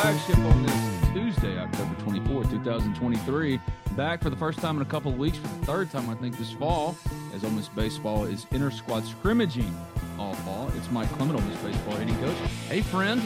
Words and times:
Flagship 0.00 0.38
on 0.38 0.62
this 0.62 1.08
Tuesday, 1.12 1.58
October 1.58 1.92
24, 2.02 2.44
2023. 2.44 3.60
Back 3.96 4.22
for 4.22 4.30
the 4.30 4.36
first 4.36 4.60
time 4.60 4.76
in 4.76 4.82
a 4.82 4.84
couple 4.84 5.10
of 5.10 5.18
weeks, 5.18 5.38
for 5.38 5.48
the 5.48 5.66
third 5.66 5.90
time, 5.90 6.08
I 6.08 6.14
think, 6.14 6.38
this 6.38 6.52
fall, 6.52 6.96
as 7.34 7.42
Ole 7.42 7.50
Miss 7.50 7.68
Baseball 7.68 8.22
is 8.22 8.46
inter 8.52 8.70
squad 8.70 9.04
scrimmaging 9.04 9.74
all 10.16 10.34
fall. 10.34 10.70
It's 10.76 10.88
Mike 10.92 11.08
Clement, 11.14 11.40
Ole 11.40 11.44
Miss 11.48 11.60
Baseball 11.62 11.96
hitting 11.96 12.16
coach. 12.20 12.36
Hey, 12.68 12.80
friend. 12.80 13.20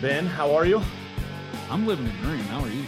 Ben, 0.00 0.26
how 0.26 0.52
are 0.52 0.66
you? 0.66 0.82
I'm 1.70 1.86
living 1.86 2.06
a 2.06 2.22
dream. 2.22 2.42
How 2.46 2.64
are 2.64 2.68
you? 2.68 2.84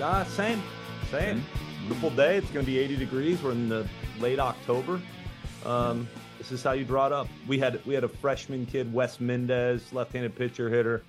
Uh, 0.00 0.24
same, 0.26 0.62
same. 1.10 1.44
Beautiful 1.80 2.10
day. 2.10 2.36
It's 2.36 2.50
going 2.52 2.64
to 2.64 2.70
be 2.70 2.78
80 2.78 2.96
degrees. 2.98 3.42
We're 3.42 3.50
in 3.50 3.68
the 3.68 3.84
late 4.20 4.38
October. 4.38 5.00
Um, 5.66 6.08
this 6.38 6.52
is 6.52 6.62
how 6.62 6.70
you 6.70 6.84
draw 6.84 7.06
it 7.06 7.12
up. 7.12 7.26
We 7.48 7.58
had 7.58 7.84
we 7.84 7.94
had 7.94 8.04
a 8.04 8.08
freshman 8.08 8.64
kid, 8.64 8.92
Wes 8.92 9.18
Mendez, 9.18 9.92
left-handed 9.92 10.36
pitcher 10.36 10.70
hitter. 10.70 11.02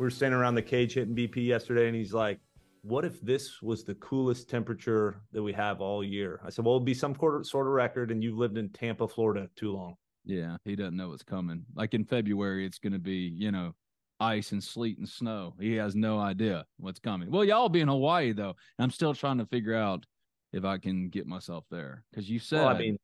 We 0.00 0.06
were 0.06 0.10
standing 0.10 0.40
around 0.40 0.54
the 0.54 0.62
cage 0.62 0.94
hitting 0.94 1.14
BP 1.14 1.44
yesterday, 1.44 1.86
and 1.86 1.94
he's 1.94 2.14
like, 2.14 2.40
"What 2.80 3.04
if 3.04 3.20
this 3.20 3.60
was 3.60 3.84
the 3.84 3.96
coolest 3.96 4.48
temperature 4.48 5.20
that 5.32 5.42
we 5.42 5.52
have 5.52 5.82
all 5.82 6.02
year?" 6.02 6.40
I 6.42 6.48
said, 6.48 6.64
"Well, 6.64 6.76
it'll 6.76 6.86
be 6.86 6.94
some 6.94 7.14
sort 7.14 7.36
of, 7.36 7.46
sort 7.46 7.66
of 7.66 7.74
record, 7.74 8.10
and 8.10 8.24
you've 8.24 8.38
lived 8.38 8.56
in 8.56 8.70
Tampa, 8.70 9.06
Florida, 9.06 9.50
too 9.56 9.72
long." 9.72 9.96
Yeah, 10.24 10.56
he 10.64 10.74
doesn't 10.74 10.96
know 10.96 11.10
what's 11.10 11.22
coming. 11.22 11.66
Like 11.74 11.92
in 11.92 12.06
February, 12.06 12.64
it's 12.64 12.78
going 12.78 12.94
to 12.94 12.98
be, 12.98 13.28
you 13.28 13.52
know, 13.52 13.74
ice 14.20 14.52
and 14.52 14.64
sleet 14.64 14.96
and 14.96 15.06
snow. 15.06 15.54
He 15.60 15.74
has 15.74 15.94
no 15.94 16.18
idea 16.18 16.64
what's 16.78 16.98
coming. 16.98 17.30
Well, 17.30 17.44
y'all 17.44 17.68
be 17.68 17.82
in 17.82 17.88
Hawaii 17.88 18.32
though. 18.32 18.56
I'm 18.78 18.90
still 18.90 19.12
trying 19.12 19.36
to 19.36 19.44
figure 19.44 19.74
out 19.74 20.06
if 20.54 20.64
I 20.64 20.78
can 20.78 21.10
get 21.10 21.26
myself 21.26 21.66
there 21.70 22.04
because 22.10 22.30
you 22.30 22.38
said. 22.38 22.60
Well, 22.60 22.68
I 22.68 22.78
mean, 22.78 22.98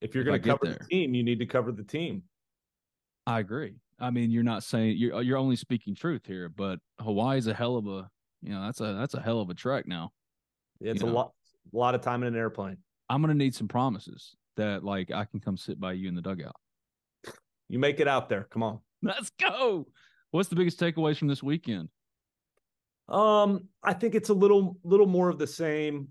if 0.00 0.14
you're 0.14 0.24
going 0.24 0.40
to 0.40 0.48
cover 0.48 0.64
there. 0.64 0.78
the 0.80 0.86
team, 0.86 1.12
you 1.12 1.22
need 1.22 1.40
to 1.40 1.46
cover 1.46 1.70
the 1.70 1.84
team. 1.84 2.22
I 3.26 3.40
agree. 3.40 3.74
I 4.00 4.10
mean, 4.10 4.30
you're 4.30 4.42
not 4.42 4.62
saying 4.62 4.96
you're 4.96 5.20
you're 5.22 5.38
only 5.38 5.56
speaking 5.56 5.94
truth 5.94 6.22
here, 6.26 6.48
but 6.48 6.78
Hawaii's 7.00 7.46
a 7.46 7.54
hell 7.54 7.76
of 7.76 7.86
a 7.86 8.08
you 8.42 8.50
know 8.50 8.62
that's 8.62 8.80
a 8.80 8.94
that's 8.94 9.14
a 9.14 9.20
hell 9.20 9.40
of 9.40 9.50
a 9.50 9.54
trek 9.54 9.86
now. 9.86 10.12
It's 10.80 11.02
You 11.02 11.08
a 11.08 11.10
lot, 11.10 11.32
a 11.72 11.76
lot 11.76 11.94
of 11.94 12.00
time 12.00 12.22
in 12.22 12.28
an 12.28 12.38
airplane. 12.38 12.78
I'm 13.08 13.20
gonna 13.20 13.34
need 13.34 13.54
some 13.54 13.68
promises 13.68 14.34
that 14.56 14.84
like 14.84 15.10
I 15.10 15.24
can 15.24 15.40
come 15.40 15.56
sit 15.56 15.78
by 15.78 15.92
you 15.92 16.08
in 16.08 16.14
the 16.14 16.22
dugout. 16.22 16.56
You 17.68 17.78
make 17.78 18.00
it 18.00 18.08
out 18.08 18.28
there. 18.28 18.48
Come 18.50 18.62
on. 18.62 18.80
Let's 19.02 19.30
go. 19.40 19.86
What's 20.30 20.48
the 20.48 20.56
biggest 20.56 20.78
takeaways 20.78 21.16
from 21.16 21.28
this 21.28 21.42
weekend? 21.42 21.88
Um, 23.08 23.68
I 23.82 23.92
think 23.92 24.14
it's 24.14 24.28
a 24.28 24.34
little 24.34 24.76
little 24.84 25.06
more 25.06 25.28
of 25.28 25.38
the 25.38 25.46
same. 25.46 26.08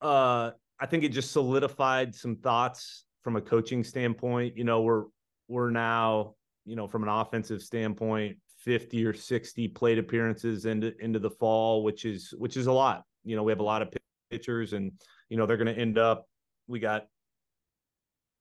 Uh, 0.00 0.50
I 0.78 0.86
think 0.86 1.04
it 1.04 1.10
just 1.10 1.32
solidified 1.32 2.14
some 2.14 2.36
thoughts 2.36 3.04
from 3.22 3.36
a 3.36 3.40
coaching 3.40 3.82
standpoint. 3.84 4.56
You 4.56 4.64
know, 4.64 4.82
we're 4.82 5.04
we're 5.48 5.70
now, 5.70 6.34
you 6.66 6.76
know, 6.76 6.86
from 6.86 7.02
an 7.02 7.08
offensive 7.08 7.62
standpoint, 7.62 8.36
50 8.58 9.06
or 9.06 9.14
60 9.14 9.68
plate 9.68 9.98
appearances 9.98 10.66
into 10.66 10.92
into 11.00 11.18
the 11.18 11.30
fall, 11.30 11.82
which 11.82 12.04
is 12.04 12.34
which 12.36 12.56
is 12.56 12.66
a 12.66 12.72
lot. 12.72 13.04
You 13.24 13.36
know, 13.36 13.42
we 13.42 13.52
have 13.52 13.60
a 13.60 13.64
lot 13.64 13.82
of 13.82 13.88
pitchers 14.30 14.72
and 14.72 14.92
you 15.28 15.36
know, 15.36 15.46
they're 15.46 15.56
gonna 15.56 15.72
end 15.72 15.98
up 15.98 16.26
we 16.66 16.80
got 16.80 17.06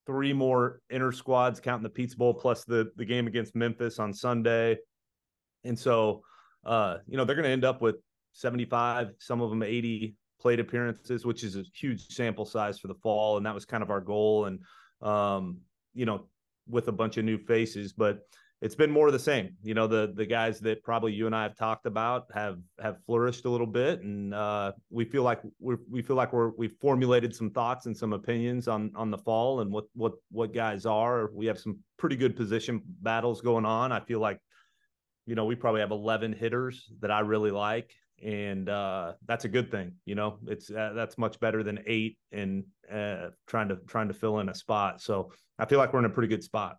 three 0.05 0.33
more 0.33 0.81
inter 0.89 1.11
squads 1.11 1.59
counting 1.59 1.83
the 1.83 1.89
Pizza 1.89 2.17
Bowl 2.17 2.33
plus 2.33 2.65
the 2.65 2.91
the 2.97 3.05
game 3.05 3.27
against 3.27 3.55
Memphis 3.55 3.99
on 3.99 4.13
Sunday. 4.13 4.77
And 5.63 5.77
so 5.77 6.23
uh, 6.65 6.97
you 7.07 7.17
know, 7.17 7.23
they're 7.23 7.35
going 7.35 7.45
to 7.45 7.51
end 7.51 7.65
up 7.65 7.81
with 7.81 7.97
75, 8.33 9.11
some 9.19 9.41
of 9.41 9.49
them 9.49 9.63
80 9.63 10.15
plate 10.41 10.59
appearances, 10.59 11.25
which 11.25 11.43
is 11.43 11.55
a 11.55 11.63
huge 11.73 12.07
sample 12.07 12.45
size 12.45 12.79
for 12.79 12.87
the 12.87 12.95
fall. 12.95 13.37
And 13.37 13.45
that 13.45 13.53
was 13.53 13.65
kind 13.65 13.83
of 13.83 13.89
our 13.89 14.01
goal. 14.01 14.45
And, 14.45 14.59
um, 15.01 15.59
you 15.93 16.05
know, 16.05 16.27
with 16.67 16.87
a 16.87 16.91
bunch 16.91 17.17
of 17.17 17.25
new 17.25 17.37
faces, 17.37 17.93
but 17.93 18.19
it's 18.61 18.75
been 18.75 18.89
more 18.89 19.07
of 19.07 19.13
the 19.13 19.19
same. 19.19 19.55
You 19.63 19.73
know, 19.73 19.85
the 19.85 20.13
the 20.15 20.25
guys 20.25 20.59
that 20.61 20.81
probably 20.83 21.13
you 21.13 21.25
and 21.25 21.35
I 21.35 21.43
have 21.43 21.55
talked 21.55 21.85
about 21.85 22.27
have 22.33 22.57
have 22.81 22.97
flourished 23.05 23.45
a 23.45 23.49
little 23.49 23.67
bit, 23.67 24.01
and 24.01 24.33
uh, 24.33 24.71
we 24.89 25.05
feel 25.05 25.23
like 25.23 25.41
we're 25.59 25.77
we 25.89 26.01
feel 26.01 26.15
like 26.15 26.33
we're 26.33 26.51
we've 26.57 26.75
formulated 26.79 27.35
some 27.35 27.51
thoughts 27.51 27.85
and 27.85 27.95
some 27.95 28.13
opinions 28.13 28.67
on 28.67 28.91
on 28.95 29.11
the 29.11 29.17
fall 29.17 29.59
and 29.59 29.71
what 29.71 29.85
what 29.93 30.13
what 30.31 30.53
guys 30.53 30.85
are. 30.85 31.29
We 31.33 31.45
have 31.47 31.59
some 31.59 31.79
pretty 31.97 32.15
good 32.15 32.35
position 32.35 32.81
battles 33.01 33.41
going 33.41 33.65
on. 33.65 33.91
I 33.91 33.99
feel 33.99 34.19
like 34.19 34.39
you 35.25 35.35
know, 35.35 35.45
we 35.45 35.55
probably 35.55 35.81
have 35.81 35.91
11 35.91 36.33
hitters 36.33 36.87
that 37.01 37.11
I 37.11 37.21
really 37.21 37.51
like. 37.51 37.93
And 38.23 38.69
uh, 38.69 39.13
that's 39.25 39.45
a 39.45 39.49
good 39.49 39.69
thing. 39.69 39.93
You 40.05 40.15
know, 40.15 40.37
it's 40.47 40.69
uh, 40.69 40.93
that's 40.95 41.17
much 41.17 41.39
better 41.39 41.63
than 41.63 41.79
eight 41.85 42.17
and 42.31 42.63
uh, 42.91 43.29
trying 43.47 43.69
to 43.69 43.77
trying 43.87 44.07
to 44.07 44.13
fill 44.13 44.39
in 44.39 44.49
a 44.49 44.55
spot. 44.55 45.01
So 45.01 45.31
I 45.59 45.65
feel 45.65 45.79
like 45.79 45.93
we're 45.93 45.99
in 45.99 46.05
a 46.05 46.09
pretty 46.09 46.29
good 46.29 46.43
spot. 46.43 46.77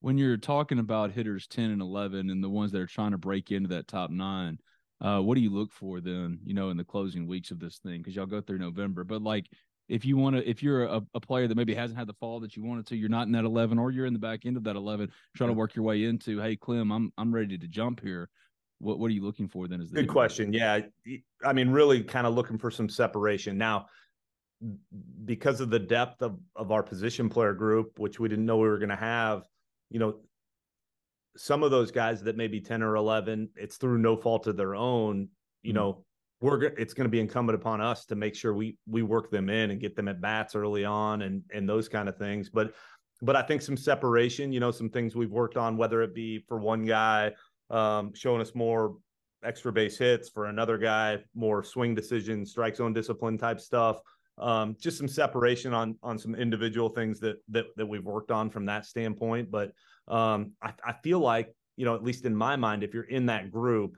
When 0.00 0.16
you're 0.16 0.36
talking 0.36 0.78
about 0.78 1.10
hitters 1.10 1.46
10 1.48 1.70
and 1.70 1.82
11 1.82 2.30
and 2.30 2.42
the 2.42 2.48
ones 2.48 2.70
that 2.72 2.80
are 2.80 2.86
trying 2.86 3.10
to 3.10 3.18
break 3.18 3.50
into 3.50 3.68
that 3.70 3.88
top 3.88 4.10
nine, 4.10 4.58
uh, 5.00 5.20
what 5.20 5.34
do 5.34 5.40
you 5.40 5.50
look 5.50 5.72
for 5.72 6.00
then, 6.00 6.38
you 6.44 6.54
know, 6.54 6.70
in 6.70 6.76
the 6.76 6.84
closing 6.84 7.26
weeks 7.26 7.50
of 7.50 7.58
this 7.58 7.78
thing? 7.78 7.98
Because 7.98 8.14
y'all 8.14 8.26
go 8.26 8.40
through 8.40 8.58
November. 8.58 9.02
But 9.04 9.22
like, 9.22 9.46
if 9.88 10.04
you 10.04 10.16
want 10.16 10.36
to, 10.36 10.48
if 10.48 10.62
you're 10.62 10.84
a, 10.84 11.02
a 11.14 11.20
player 11.20 11.48
that 11.48 11.56
maybe 11.56 11.74
hasn't 11.74 11.98
had 11.98 12.06
the 12.06 12.14
fall 12.14 12.40
that 12.40 12.56
you 12.56 12.62
wanted 12.62 12.86
to, 12.88 12.96
you're 12.96 13.08
not 13.08 13.26
in 13.26 13.32
that 13.32 13.44
11 13.44 13.78
or 13.78 13.90
you're 13.90 14.06
in 14.06 14.12
the 14.12 14.18
back 14.18 14.44
end 14.44 14.56
of 14.56 14.64
that 14.64 14.76
11, 14.76 15.10
trying 15.36 15.50
to 15.50 15.54
work 15.54 15.74
your 15.74 15.84
way 15.84 16.04
into, 16.04 16.40
hey, 16.40 16.56
Clem, 16.56 16.92
I'm 16.92 17.12
I'm 17.16 17.34
ready 17.34 17.56
to 17.58 17.66
jump 17.66 18.00
here. 18.00 18.28
What 18.78 18.98
what 18.98 19.08
are 19.08 19.14
you 19.14 19.24
looking 19.24 19.48
for 19.48 19.68
then? 19.68 19.80
Is 19.80 19.90
the 19.90 20.00
Good 20.02 20.08
question. 20.08 20.52
Yeah, 20.52 20.80
I 21.44 21.52
mean, 21.52 21.70
really 21.70 22.02
kind 22.02 22.26
of 22.26 22.34
looking 22.34 22.58
for 22.58 22.70
some 22.70 22.88
separation. 22.88 23.58
Now, 23.58 23.86
because 25.24 25.60
of 25.60 25.70
the 25.70 25.78
depth 25.78 26.22
of 26.22 26.38
of 26.56 26.70
our 26.70 26.82
position 26.82 27.28
player 27.28 27.54
group, 27.54 27.98
which 27.98 28.20
we 28.20 28.28
didn't 28.28 28.46
know 28.46 28.56
we 28.56 28.68
were 28.68 28.78
going 28.78 28.88
to 28.88 28.96
have, 28.96 29.42
you 29.90 29.98
know, 29.98 30.16
some 31.36 31.62
of 31.62 31.70
those 31.70 31.90
guys 31.90 32.22
that 32.22 32.36
may 32.36 32.48
be 32.48 32.60
10 32.60 32.82
or 32.82 32.96
11, 32.96 33.48
it's 33.56 33.76
through 33.76 33.98
no 33.98 34.16
fault 34.16 34.46
of 34.46 34.56
their 34.56 34.74
own, 34.74 35.28
you 35.62 35.72
mm-hmm. 35.72 35.78
know, 35.78 36.04
we're 36.40 36.62
it's 36.62 36.94
going 36.94 37.04
to 37.04 37.10
be 37.10 37.20
incumbent 37.20 37.60
upon 37.60 37.80
us 37.80 38.04
to 38.06 38.14
make 38.14 38.34
sure 38.34 38.54
we 38.54 38.76
we 38.86 39.02
work 39.02 39.30
them 39.30 39.48
in 39.48 39.72
and 39.72 39.80
get 39.80 39.96
them 39.96 40.06
at 40.06 40.20
bats 40.20 40.54
early 40.54 40.84
on 40.84 41.22
and 41.22 41.42
and 41.52 41.68
those 41.68 41.88
kind 41.88 42.08
of 42.08 42.16
things. 42.16 42.48
But 42.48 42.74
but 43.22 43.34
I 43.34 43.42
think 43.42 43.62
some 43.62 43.76
separation, 43.76 44.52
you 44.52 44.60
know, 44.60 44.70
some 44.70 44.88
things 44.88 45.16
we've 45.16 45.32
worked 45.32 45.56
on, 45.56 45.76
whether 45.76 46.02
it 46.02 46.14
be 46.14 46.44
for 46.46 46.58
one 46.58 46.84
guy 46.84 47.32
um, 47.70 48.12
showing 48.14 48.40
us 48.40 48.54
more 48.54 48.96
extra 49.44 49.72
base 49.72 49.98
hits, 49.98 50.28
for 50.28 50.46
another 50.46 50.78
guy 50.78 51.18
more 51.34 51.62
swing 51.62 51.94
decision, 51.94 52.44
strike 52.44 52.76
zone 52.76 52.92
discipline 52.92 53.38
type 53.38 53.60
stuff. 53.60 54.00
Um, 54.38 54.76
just 54.80 54.98
some 54.98 55.08
separation 55.08 55.74
on 55.74 55.96
on 56.02 56.18
some 56.18 56.34
individual 56.34 56.88
things 56.88 57.18
that 57.20 57.36
that 57.48 57.66
that 57.76 57.86
we've 57.86 58.04
worked 58.04 58.30
on 58.30 58.50
from 58.50 58.66
that 58.66 58.86
standpoint. 58.86 59.50
But 59.50 59.72
um, 60.06 60.52
I, 60.62 60.72
I 60.84 60.92
feel 61.02 61.18
like 61.18 61.54
you 61.76 61.84
know, 61.84 61.94
at 61.94 62.02
least 62.02 62.24
in 62.24 62.34
my 62.34 62.56
mind, 62.56 62.82
if 62.82 62.92
you're 62.94 63.04
in 63.04 63.26
that 63.26 63.50
group, 63.50 63.96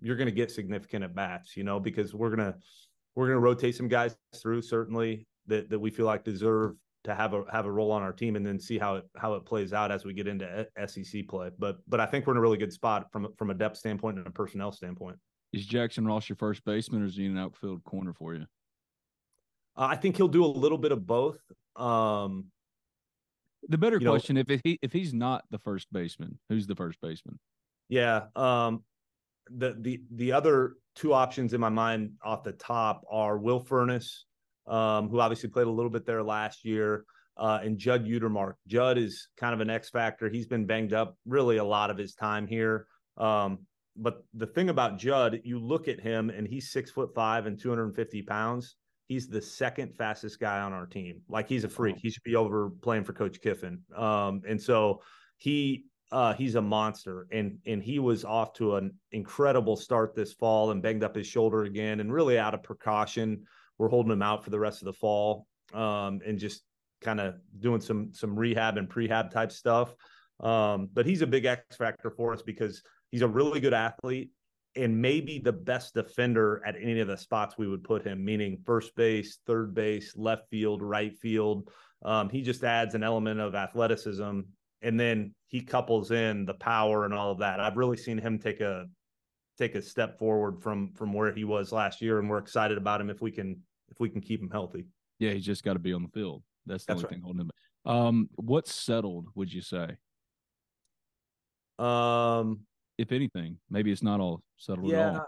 you're 0.00 0.16
going 0.16 0.26
to 0.26 0.32
get 0.32 0.50
significant 0.50 1.04
at 1.04 1.14
bats. 1.14 1.56
You 1.56 1.64
know, 1.64 1.78
because 1.78 2.14
we're 2.14 2.30
gonna 2.30 2.54
we're 3.14 3.28
gonna 3.28 3.40
rotate 3.40 3.76
some 3.76 3.88
guys 3.88 4.16
through 4.34 4.62
certainly 4.62 5.26
that 5.46 5.70
that 5.70 5.78
we 5.78 5.90
feel 5.90 6.06
like 6.06 6.24
deserve 6.24 6.74
to 7.04 7.14
have 7.14 7.34
a 7.34 7.44
have 7.50 7.66
a 7.66 7.70
role 7.70 7.90
on 7.90 8.02
our 8.02 8.12
team 8.12 8.36
and 8.36 8.46
then 8.46 8.58
see 8.58 8.78
how 8.78 8.96
it 8.96 9.04
how 9.16 9.34
it 9.34 9.44
plays 9.44 9.72
out 9.72 9.90
as 9.90 10.04
we 10.04 10.12
get 10.12 10.26
into 10.26 10.66
SEC 10.86 11.26
play. 11.28 11.50
But 11.58 11.78
but 11.88 12.00
I 12.00 12.06
think 12.06 12.26
we're 12.26 12.34
in 12.34 12.38
a 12.38 12.40
really 12.40 12.58
good 12.58 12.72
spot 12.72 13.06
from 13.12 13.28
from 13.36 13.50
a 13.50 13.54
depth 13.54 13.76
standpoint 13.76 14.18
and 14.18 14.26
a 14.26 14.30
personnel 14.30 14.72
standpoint. 14.72 15.16
Is 15.52 15.66
Jackson 15.66 16.06
Ross 16.06 16.28
your 16.28 16.36
first 16.36 16.64
baseman, 16.64 17.02
or 17.02 17.06
is 17.06 17.16
he 17.16 17.26
an 17.26 17.36
outfield 17.36 17.84
corner 17.84 18.12
for 18.12 18.34
you? 18.34 18.46
Uh, 19.76 19.88
I 19.90 19.96
think 19.96 20.16
he'll 20.16 20.28
do 20.28 20.44
a 20.44 20.46
little 20.46 20.78
bit 20.78 20.92
of 20.92 21.06
both. 21.06 21.40
Um, 21.76 22.46
the 23.68 23.78
better 23.78 24.00
question: 24.00 24.36
know, 24.36 24.44
if 24.48 24.60
he 24.64 24.78
if 24.82 24.92
he's 24.92 25.12
not 25.12 25.44
the 25.50 25.58
first 25.58 25.88
baseman, 25.92 26.38
who's 26.48 26.66
the 26.66 26.74
first 26.74 26.98
baseman? 27.00 27.38
Yeah. 27.88 28.24
Um, 28.36 28.84
the 29.50 29.76
the 29.78 30.02
the 30.12 30.32
other 30.32 30.76
two 30.94 31.12
options 31.12 31.52
in 31.52 31.60
my 31.60 31.68
mind 31.68 32.12
off 32.24 32.44
the 32.44 32.52
top 32.52 33.04
are 33.10 33.38
Will 33.38 33.62
Furniss, 33.62 34.20
um, 34.66 35.08
who 35.08 35.20
obviously 35.20 35.48
played 35.48 35.66
a 35.66 35.70
little 35.70 35.90
bit 35.90 36.06
there 36.06 36.22
last 36.22 36.64
year, 36.64 37.04
uh, 37.36 37.60
and 37.62 37.78
Judd 37.78 38.06
Utermark. 38.06 38.54
Judd 38.66 38.98
is 38.98 39.28
kind 39.36 39.54
of 39.54 39.60
an 39.60 39.70
X 39.70 39.90
factor. 39.90 40.28
He's 40.28 40.46
been 40.46 40.66
banged 40.66 40.92
up 40.92 41.16
really 41.26 41.56
a 41.56 41.64
lot 41.64 41.90
of 41.90 41.98
his 41.98 42.14
time 42.14 42.46
here. 42.46 42.86
Um, 43.16 43.60
but 43.96 44.24
the 44.34 44.46
thing 44.46 44.70
about 44.70 44.98
Judd, 44.98 45.40
you 45.44 45.58
look 45.58 45.88
at 45.88 46.00
him 46.00 46.30
and 46.30 46.46
he's 46.46 46.70
six 46.72 46.90
foot 46.90 47.14
five 47.14 47.46
and 47.46 47.60
250 47.60 48.22
pounds 48.22 48.76
he's 49.12 49.28
the 49.28 49.42
second 49.42 49.94
fastest 49.94 50.40
guy 50.40 50.60
on 50.60 50.72
our 50.72 50.86
team. 50.86 51.20
Like 51.28 51.48
he's 51.48 51.64
a 51.64 51.68
freak. 51.68 51.96
He 51.98 52.10
should 52.10 52.22
be 52.22 52.36
over 52.36 52.70
playing 52.70 53.04
for 53.04 53.12
Coach 53.12 53.40
Kiffin. 53.40 53.80
Um, 53.94 54.42
and 54.48 54.60
so 54.60 55.02
he 55.36 55.84
uh, 56.10 56.34
he's 56.34 56.56
a 56.56 56.62
monster, 56.62 57.26
and 57.30 57.58
and 57.66 57.82
he 57.82 57.98
was 57.98 58.24
off 58.24 58.52
to 58.54 58.76
an 58.76 58.92
incredible 59.12 59.76
start 59.76 60.14
this 60.14 60.32
fall 60.32 60.70
and 60.70 60.82
banged 60.82 61.02
up 61.02 61.14
his 61.14 61.26
shoulder 61.26 61.64
again, 61.64 62.00
and 62.00 62.12
really 62.12 62.38
out 62.38 62.54
of 62.54 62.62
precaution, 62.62 63.44
we're 63.78 63.88
holding 63.88 64.12
him 64.12 64.22
out 64.22 64.44
for 64.44 64.50
the 64.50 64.58
rest 64.58 64.82
of 64.82 64.86
the 64.86 64.92
fall, 64.92 65.46
um, 65.72 66.20
and 66.26 66.38
just 66.38 66.62
kind 67.00 67.20
of 67.20 67.34
doing 67.58 67.80
some 67.80 68.12
some 68.12 68.38
rehab 68.38 68.76
and 68.76 68.88
prehab 68.88 69.30
type 69.30 69.52
stuff. 69.52 69.94
Um, 70.40 70.88
but 70.92 71.06
he's 71.06 71.22
a 71.22 71.26
big 71.26 71.44
X 71.44 71.76
factor 71.76 72.10
for 72.10 72.32
us 72.32 72.42
because 72.42 72.82
he's 73.10 73.22
a 73.22 73.28
really 73.28 73.60
good 73.60 73.74
athlete 73.74 74.30
and 74.74 75.00
maybe 75.00 75.38
the 75.38 75.52
best 75.52 75.94
defender 75.94 76.62
at 76.66 76.76
any 76.80 77.00
of 77.00 77.08
the 77.08 77.16
spots 77.16 77.56
we 77.58 77.68
would 77.68 77.84
put 77.84 78.04
him, 78.04 78.24
meaning 78.24 78.58
first 78.64 78.94
base, 78.96 79.38
third 79.46 79.74
base, 79.74 80.16
left 80.16 80.48
field, 80.48 80.82
right 80.82 81.16
field. 81.18 81.70
Um, 82.04 82.30
he 82.30 82.42
just 82.42 82.64
adds 82.64 82.94
an 82.94 83.02
element 83.02 83.38
of 83.38 83.54
athleticism, 83.54 84.40
and 84.80 85.00
then 85.00 85.34
he 85.46 85.60
couples 85.60 86.10
in 86.10 86.46
the 86.46 86.54
power 86.54 87.04
and 87.04 87.12
all 87.12 87.30
of 87.30 87.38
that. 87.38 87.60
I've 87.60 87.76
really 87.76 87.98
seen 87.98 88.18
him 88.18 88.38
take 88.38 88.60
a 88.60 88.86
take 89.58 89.74
a 89.74 89.82
step 89.82 90.18
forward 90.18 90.60
from 90.60 90.92
from 90.94 91.12
where 91.12 91.32
he 91.32 91.44
was 91.44 91.72
last 91.72 92.00
year, 92.00 92.18
and 92.18 92.28
we're 92.28 92.38
excited 92.38 92.78
about 92.78 93.00
him 93.00 93.10
if 93.10 93.20
we 93.20 93.30
can 93.30 93.60
if 93.90 94.00
we 94.00 94.08
can 94.08 94.20
keep 94.20 94.40
him 94.40 94.50
healthy. 94.50 94.86
Yeah, 95.18 95.32
he's 95.32 95.44
just 95.44 95.62
got 95.62 95.74
to 95.74 95.78
be 95.78 95.92
on 95.92 96.02
the 96.02 96.08
field. 96.08 96.42
That's 96.66 96.84
the 96.84 96.94
That's 96.94 96.98
only 96.98 97.04
right. 97.04 97.14
thing 97.14 97.22
holding 97.22 97.40
him. 97.42 97.50
Um, 97.84 98.30
what's 98.36 98.74
settled? 98.74 99.26
Would 99.34 99.52
you 99.52 99.62
say? 99.62 99.96
Um, 101.78 102.60
if 102.98 103.12
anything. 103.12 103.58
Maybe 103.70 103.92
it's 103.92 104.02
not 104.02 104.20
all 104.20 104.42
settled 104.56 104.90
yeah. 104.90 105.08
at 105.08 105.14
all. 105.16 105.26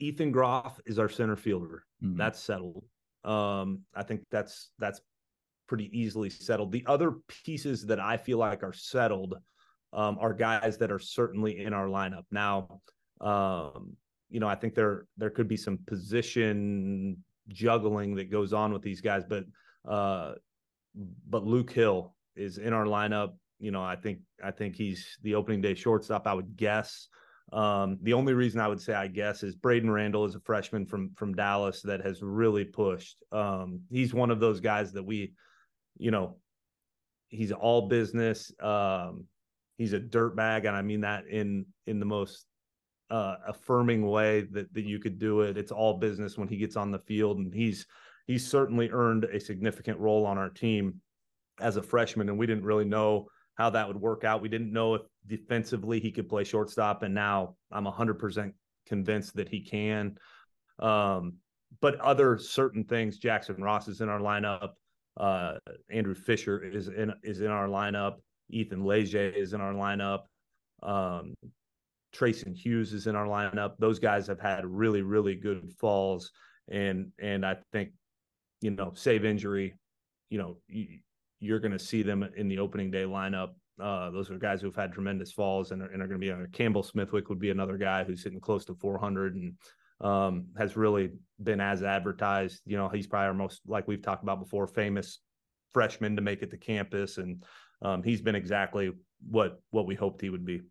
Ethan 0.00 0.32
Groff 0.32 0.80
is 0.86 0.98
our 0.98 1.08
center 1.08 1.36
fielder. 1.36 1.84
Mm-hmm. 2.02 2.18
That's 2.18 2.40
settled. 2.40 2.84
Um, 3.24 3.82
I 3.94 4.02
think 4.02 4.22
that's 4.30 4.70
that's 4.78 5.00
pretty 5.66 5.90
easily 5.98 6.28
settled. 6.28 6.72
The 6.72 6.84
other 6.86 7.14
pieces 7.44 7.86
that 7.86 8.00
I 8.00 8.16
feel 8.16 8.38
like 8.38 8.62
are 8.62 8.72
settled 8.72 9.34
um, 9.94 10.18
are 10.20 10.34
guys 10.34 10.76
that 10.78 10.90
are 10.90 10.98
certainly 10.98 11.62
in 11.62 11.72
our 11.72 11.86
lineup 11.86 12.24
now. 12.30 12.80
Um, 13.20 13.96
you 14.28 14.40
know, 14.40 14.48
I 14.48 14.54
think 14.54 14.74
there 14.74 15.06
there 15.16 15.30
could 15.30 15.48
be 15.48 15.56
some 15.56 15.78
position 15.86 17.16
juggling 17.48 18.16
that 18.16 18.30
goes 18.30 18.52
on 18.52 18.72
with 18.72 18.82
these 18.82 19.00
guys, 19.00 19.22
but 19.28 19.44
uh, 19.88 20.32
but 21.28 21.44
Luke 21.44 21.70
Hill 21.72 22.14
is 22.36 22.58
in 22.58 22.72
our 22.72 22.86
lineup 22.86 23.34
you 23.58 23.70
know, 23.70 23.82
I 23.82 23.96
think 23.96 24.18
I 24.42 24.50
think 24.50 24.76
he's 24.76 25.18
the 25.22 25.34
opening 25.34 25.60
day 25.60 25.74
shortstop. 25.74 26.26
I 26.26 26.34
would 26.34 26.56
guess. 26.56 27.08
Um, 27.52 27.98
the 28.02 28.12
only 28.14 28.34
reason 28.34 28.60
I 28.60 28.68
would 28.68 28.80
say 28.80 28.94
I 28.94 29.06
guess 29.06 29.42
is 29.42 29.56
Brayden 29.56 29.92
Randle 29.92 30.24
is 30.24 30.34
a 30.34 30.40
freshman 30.40 30.86
from 30.86 31.12
from 31.16 31.34
Dallas 31.34 31.82
that 31.82 32.04
has 32.04 32.22
really 32.22 32.64
pushed. 32.64 33.16
Um, 33.32 33.80
he's 33.90 34.12
one 34.12 34.30
of 34.30 34.40
those 34.40 34.60
guys 34.60 34.92
that 34.92 35.02
we, 35.02 35.32
you 35.96 36.10
know, 36.10 36.36
he's 37.28 37.52
all 37.52 37.88
business. 37.88 38.52
Um, 38.60 39.24
he's 39.76 39.92
a 39.92 39.98
dirt 39.98 40.36
bag, 40.36 40.64
and 40.64 40.76
I 40.76 40.82
mean 40.82 41.00
that 41.02 41.26
in 41.26 41.66
in 41.86 42.00
the 42.00 42.06
most 42.06 42.46
uh, 43.10 43.36
affirming 43.46 44.06
way 44.06 44.42
that 44.52 44.72
that 44.74 44.84
you 44.84 44.98
could 44.98 45.18
do 45.18 45.42
it. 45.42 45.56
It's 45.56 45.72
all 45.72 45.98
business 45.98 46.38
when 46.38 46.48
he 46.48 46.56
gets 46.56 46.76
on 46.76 46.90
the 46.90 46.98
field, 47.00 47.38
and 47.38 47.54
he's 47.54 47.86
he's 48.26 48.46
certainly 48.46 48.90
earned 48.90 49.24
a 49.24 49.40
significant 49.40 49.98
role 49.98 50.26
on 50.26 50.38
our 50.38 50.50
team 50.50 51.00
as 51.60 51.76
a 51.76 51.82
freshman, 51.82 52.28
and 52.28 52.38
we 52.38 52.46
didn't 52.46 52.64
really 52.64 52.84
know 52.84 53.26
how 53.56 53.70
that 53.70 53.86
would 53.86 54.00
work 54.00 54.24
out. 54.24 54.42
We 54.42 54.48
didn't 54.48 54.72
know 54.72 54.94
if 54.94 55.02
defensively 55.26 56.00
he 56.00 56.10
could 56.10 56.28
play 56.28 56.44
shortstop, 56.44 57.02
and 57.02 57.14
now 57.14 57.56
I'm 57.70 57.84
100% 57.84 58.52
convinced 58.86 59.36
that 59.36 59.48
he 59.48 59.60
can. 59.60 60.16
Um, 60.80 61.34
but 61.80 62.00
other 62.00 62.38
certain 62.38 62.84
things, 62.84 63.18
Jackson 63.18 63.62
Ross 63.62 63.88
is 63.88 64.00
in 64.00 64.08
our 64.08 64.20
lineup. 64.20 64.70
Uh, 65.16 65.54
Andrew 65.90 66.14
Fischer 66.14 66.62
is 66.62 66.88
in 66.88 67.12
is 67.22 67.40
in 67.40 67.48
our 67.48 67.68
lineup. 67.68 68.16
Ethan 68.50 68.84
Leger 68.84 69.30
is 69.30 69.52
in 69.52 69.60
our 69.60 69.72
lineup. 69.72 70.22
Um, 70.82 71.34
Trayson 72.14 72.54
Hughes 72.54 72.92
is 72.92 73.06
in 73.06 73.16
our 73.16 73.26
lineup. 73.26 73.74
Those 73.78 73.98
guys 73.98 74.26
have 74.26 74.40
had 74.40 74.64
really, 74.64 75.02
really 75.02 75.34
good 75.34 75.72
falls, 75.78 76.30
and 76.70 77.10
and 77.18 77.44
I 77.44 77.56
think, 77.72 77.90
you 78.60 78.70
know, 78.70 78.92
save 78.94 79.24
injury, 79.24 79.74
you 80.30 80.38
know, 80.38 80.58
you're 81.40 81.60
going 81.60 81.72
to 81.72 81.78
see 81.78 82.02
them 82.02 82.28
in 82.36 82.48
the 82.48 82.58
opening 82.58 82.90
day 82.90 83.04
lineup. 83.04 83.50
Uh, 83.80 84.10
those 84.10 84.30
are 84.30 84.38
guys 84.38 84.62
who've 84.62 84.74
had 84.74 84.92
tremendous 84.92 85.32
falls 85.32 85.72
and 85.72 85.82
are, 85.82 85.86
and 85.86 86.00
are 86.00 86.06
going 86.06 86.20
to 86.20 86.24
be 86.24 86.30
on. 86.30 86.46
Campbell 86.52 86.84
Smithwick 86.84 87.28
would 87.28 87.40
be 87.40 87.50
another 87.50 87.76
guy 87.76 88.04
who's 88.04 88.22
hitting 88.22 88.40
close 88.40 88.64
to 88.66 88.74
400 88.74 89.34
and 89.34 89.54
um, 90.00 90.46
has 90.56 90.76
really 90.76 91.10
been 91.42 91.60
as 91.60 91.82
advertised. 91.82 92.60
You 92.66 92.76
know, 92.76 92.88
he's 92.88 93.08
probably 93.08 93.26
our 93.26 93.34
most, 93.34 93.62
like 93.66 93.88
we've 93.88 94.02
talked 94.02 94.22
about 94.22 94.38
before, 94.38 94.66
famous 94.68 95.18
freshman 95.74 96.16
to 96.16 96.22
make 96.22 96.42
it 96.42 96.50
to 96.52 96.56
campus, 96.56 97.18
and 97.18 97.44
um, 97.82 98.02
he's 98.02 98.22
been 98.22 98.34
exactly 98.34 98.92
what 99.28 99.60
what 99.70 99.86
we 99.86 99.94
hoped 99.94 100.22
he 100.22 100.30
would 100.30 100.46
be 100.46 100.62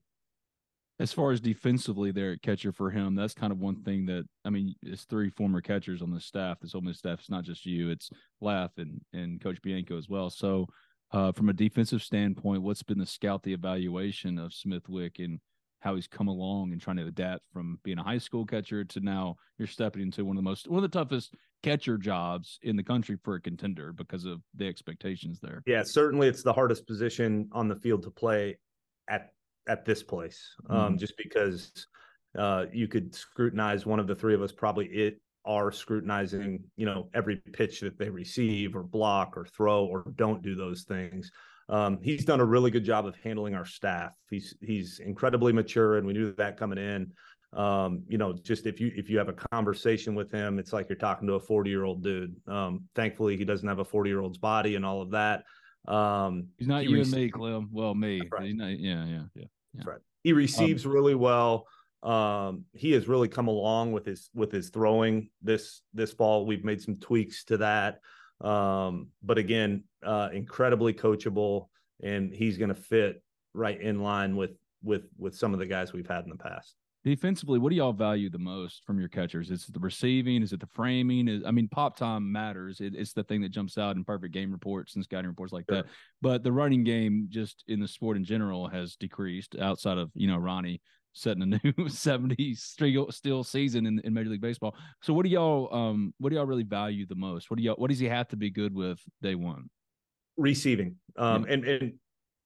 as 1.00 1.12
far 1.12 1.32
as 1.32 1.42
defensively 1.42 2.12
there 2.12 2.32
at 2.32 2.42
catcher 2.42 2.72
for 2.72 2.92
him, 2.92 3.16
that's 3.16 3.34
kind 3.34 3.52
of 3.52 3.60
one 3.60 3.82
thing 3.84 4.06
that 4.06 4.26
I 4.46 4.50
mean, 4.50 4.76
it's 4.84 5.06
three 5.06 5.30
former 5.30 5.60
catchers 5.60 6.02
on 6.02 6.12
the 6.12 6.20
staff. 6.20 6.60
This 6.60 6.76
Ole 6.76 6.82
Miss 6.82 7.00
staff. 7.00 7.20
It's 7.20 7.30
not 7.30 7.44
just 7.44 7.66
you; 7.66 7.90
it's 7.90 8.10
Laugh 8.42 8.72
and 8.78 9.02
and 9.12 9.42
Coach 9.42 9.62
Bianco 9.62 9.98
as 9.98 10.08
well. 10.08 10.30
So, 10.30 10.68
uh, 11.12 11.32
from 11.32 11.50
a 11.50 11.54
defensive 11.54 12.04
standpoint, 12.04 12.62
what's 12.62 12.84
been 12.84 13.00
the 13.00 13.06
scout 13.06 13.42
the 13.44 13.54
evaluation 13.54 14.38
of 14.38 14.54
Smithwick 14.54 15.20
and 15.20 15.40
how 15.84 15.96
he's 15.96 16.08
come 16.08 16.30
along 16.30 16.72
and 16.72 16.82
trying 16.82 16.96
to 16.96 17.06
adapt 17.06 17.44
from 17.52 17.78
being 17.84 18.00
a 18.00 18.04
high 18.04 18.18
school 18.18 18.46
catcher 18.46 18.86
to 18.86 19.02
now 19.02 19.36
you're 19.58 19.68
stepping 19.68 20.02
into 20.02 20.24
one 20.24 20.38
of 20.38 20.44
the 20.44 20.50
most 20.50 20.70
one 20.70 20.82
of 20.82 20.90
the 20.90 20.98
toughest 20.98 21.36
catcher 21.62 21.98
jobs 21.98 22.58
in 22.64 22.78
the 22.78 22.84
country 22.84 23.18
for 23.22 23.36
a 23.36 23.42
contender 23.42 23.92
because 23.92 24.24
of 24.24 24.42
the 24.56 24.66
expectations 24.66 25.40
there. 25.42 25.62
Yeah, 25.66 25.84
certainly 25.84 26.30
it's 26.30 26.42
the 26.42 26.54
hardest 26.54 26.88
position 26.88 27.50
on 27.52 27.68
the 27.68 27.76
field 27.76 28.04
to 28.04 28.12
play 28.12 28.58
at 29.10 29.34
at 29.68 29.84
this 29.84 30.02
place, 30.02 30.56
um, 30.70 30.78
mm-hmm. 30.78 30.98
just 30.98 31.18
because 31.18 31.88
uh, 32.38 32.66
you 32.72 32.88
could 32.88 33.14
scrutinize 33.14 33.86
one 33.86 34.00
of 34.00 34.08
the 34.08 34.16
three 34.16 34.34
of 34.34 34.42
us. 34.42 34.54
Probably 34.54 34.86
it 34.88 35.20
are 35.46 35.70
scrutinizing, 35.70 36.64
you 36.78 36.86
know, 36.86 37.10
every 37.14 37.36
pitch 37.36 37.82
that 37.82 38.00
they 38.00 38.10
receive 38.10 38.74
or 38.74 38.84
block 38.84 39.36
or 39.36 39.46
throw 39.46 39.86
or 39.86 40.06
don't 40.16 40.42
do 40.42 40.56
those 40.56 40.84
things. 40.84 41.30
Um, 41.70 42.00
he's 42.02 42.26
done 42.26 42.40
a 42.40 42.46
really 42.46 42.72
good 42.72 42.84
job 42.84 43.06
of 43.06 43.16
handling 43.24 43.56
our 43.56 43.66
staff. 43.66 44.12
He's 44.30 44.56
he's 44.62 45.00
incredibly 45.00 45.54
mature, 45.54 45.98
and 45.98 46.06
we 46.06 46.14
knew 46.14 46.34
that 46.34 46.58
coming 46.58 46.78
in. 46.78 47.12
um, 47.58 48.04
you 48.08 48.18
know, 48.18 48.34
just 48.34 48.66
if 48.66 48.80
you 48.80 48.92
if 48.96 49.10
you 49.10 49.18
have 49.18 49.30
a 49.30 49.34
conversation 49.34 50.16
with 50.16 50.32
him, 50.32 50.60
it's 50.60 50.74
like 50.74 50.90
you're 50.90 50.98
talking 50.98 51.28
to 51.28 51.36
a 51.36 51.40
40 51.40 51.70
year 51.70 51.84
old 51.84 52.04
dude. 52.04 52.36
Um, 52.48 52.86
thankfully, 52.96 53.38
he 53.38 53.46
doesn't 53.46 53.68
have 53.68 53.80
a 53.80 53.86
40 53.86 54.10
year 54.10 54.22
old's 54.22 54.38
body 54.38 54.76
and 54.76 54.86
all 54.86 55.02
of 55.02 55.12
that. 55.12 55.44
Um, 55.88 56.48
he's 56.58 56.68
not 56.68 56.84
he 56.84 56.90
you 56.90 57.02
and 57.02 57.12
me, 57.12 57.30
Clem. 57.30 57.70
Well, 57.72 57.94
me. 57.94 58.22
Right. 58.32 58.56
Not, 58.56 58.80
yeah, 58.80 59.06
yeah, 59.06 59.24
yeah. 59.36 59.44
yeah. 59.74 59.84
right. 59.86 60.00
He 60.24 60.34
receives 60.34 60.86
um, 60.86 60.92
really 60.92 61.16
well. 61.16 61.68
Um, 62.02 62.66
he 62.74 62.92
has 62.94 63.08
really 63.08 63.28
come 63.28 63.48
along 63.48 63.92
with 63.94 64.06
his 64.06 64.30
with 64.34 64.52
his 64.52 64.70
throwing 64.70 65.30
this 65.42 65.82
this 65.94 66.12
fall. 66.12 66.46
We've 66.46 66.66
made 66.66 66.82
some 66.82 66.98
tweaks 66.98 67.44
to 67.46 67.58
that. 67.58 68.00
Um, 68.42 69.08
but 69.22 69.38
again, 69.38 69.84
uh, 70.04 70.30
incredibly 70.34 70.94
coachable, 70.94 71.68
and 72.02 72.34
he's 72.34 72.58
going 72.58 72.70
to 72.70 72.76
fit 72.76 73.24
right 73.54 73.80
in 73.80 74.02
line 74.02 74.36
with 74.36 74.52
with 74.84 75.04
with 75.18 75.36
some 75.36 75.54
of 75.54 75.60
the 75.60 75.66
guys 75.66 75.94
we've 75.94 76.08
had 76.08 76.24
in 76.24 76.30
the 76.30 76.38
past. 76.38 76.76
Defensively, 77.06 77.60
what 77.60 77.70
do 77.70 77.76
y'all 77.76 77.92
value 77.92 78.30
the 78.30 78.38
most 78.38 78.86
from 78.86 78.98
your 78.98 79.10
catchers? 79.10 79.52
Is 79.52 79.68
it 79.68 79.74
the 79.74 79.80
receiving? 79.80 80.42
Is 80.42 80.54
it 80.54 80.62
the 80.62 80.68
framing? 80.68 81.28
Is 81.28 81.44
I 81.46 81.52
mean, 81.52 81.68
pop 81.68 81.98
time 81.98 82.32
matters. 82.32 82.80
It, 82.80 82.94
it's 82.96 83.12
the 83.12 83.26
thing 83.26 83.42
that 83.42 83.50
jumps 83.50 83.78
out 83.78 83.98
in 83.98 84.06
perfect 84.06 84.34
game 84.34 84.54
reports 84.54 84.96
and 84.96 85.04
scouting 85.04 85.28
reports 85.28 85.52
like 85.52 85.66
sure. 85.70 85.84
that. 85.84 85.86
But 86.22 86.44
the 86.44 86.52
running 86.54 86.86
game, 86.86 87.28
just 87.30 87.66
in 87.68 87.82
the 87.82 87.90
sport 87.90 88.16
in 88.16 88.24
general, 88.24 88.70
has 88.70 88.96
decreased 88.96 89.58
outside 89.60 89.98
of 89.98 90.12
you 90.14 90.28
know 90.28 90.38
Ronnie 90.38 90.82
setting 91.14 91.44
a 91.44 91.60
new 91.64 91.74
70 91.90 92.56
still 92.56 93.44
season 93.44 93.86
in, 93.86 94.00
in 94.00 94.14
Major 94.14 94.30
League 94.30 94.42
Baseball. 94.42 94.76
So 95.02 95.14
what 95.14 95.24
do 95.24 95.30
y'all 95.30 95.74
um 95.74 96.14
what 96.20 96.30
do 96.30 96.36
y'all 96.36 96.46
really 96.46 96.64
value 96.64 97.06
the 97.06 97.16
most? 97.16 97.50
What 97.50 97.58
do 97.58 97.64
y'all 97.64 97.76
what 97.76 97.90
does 97.90 98.00
he 98.00 98.08
have 98.08 98.28
to 98.30 98.36
be 98.36 98.50
good 98.50 98.74
with 98.74 99.00
day 99.22 99.36
one? 99.36 99.70
Receiving. 100.38 100.96
Um 101.18 101.46
yeah. 101.46 101.54
and 101.54 101.66
and 101.66 101.94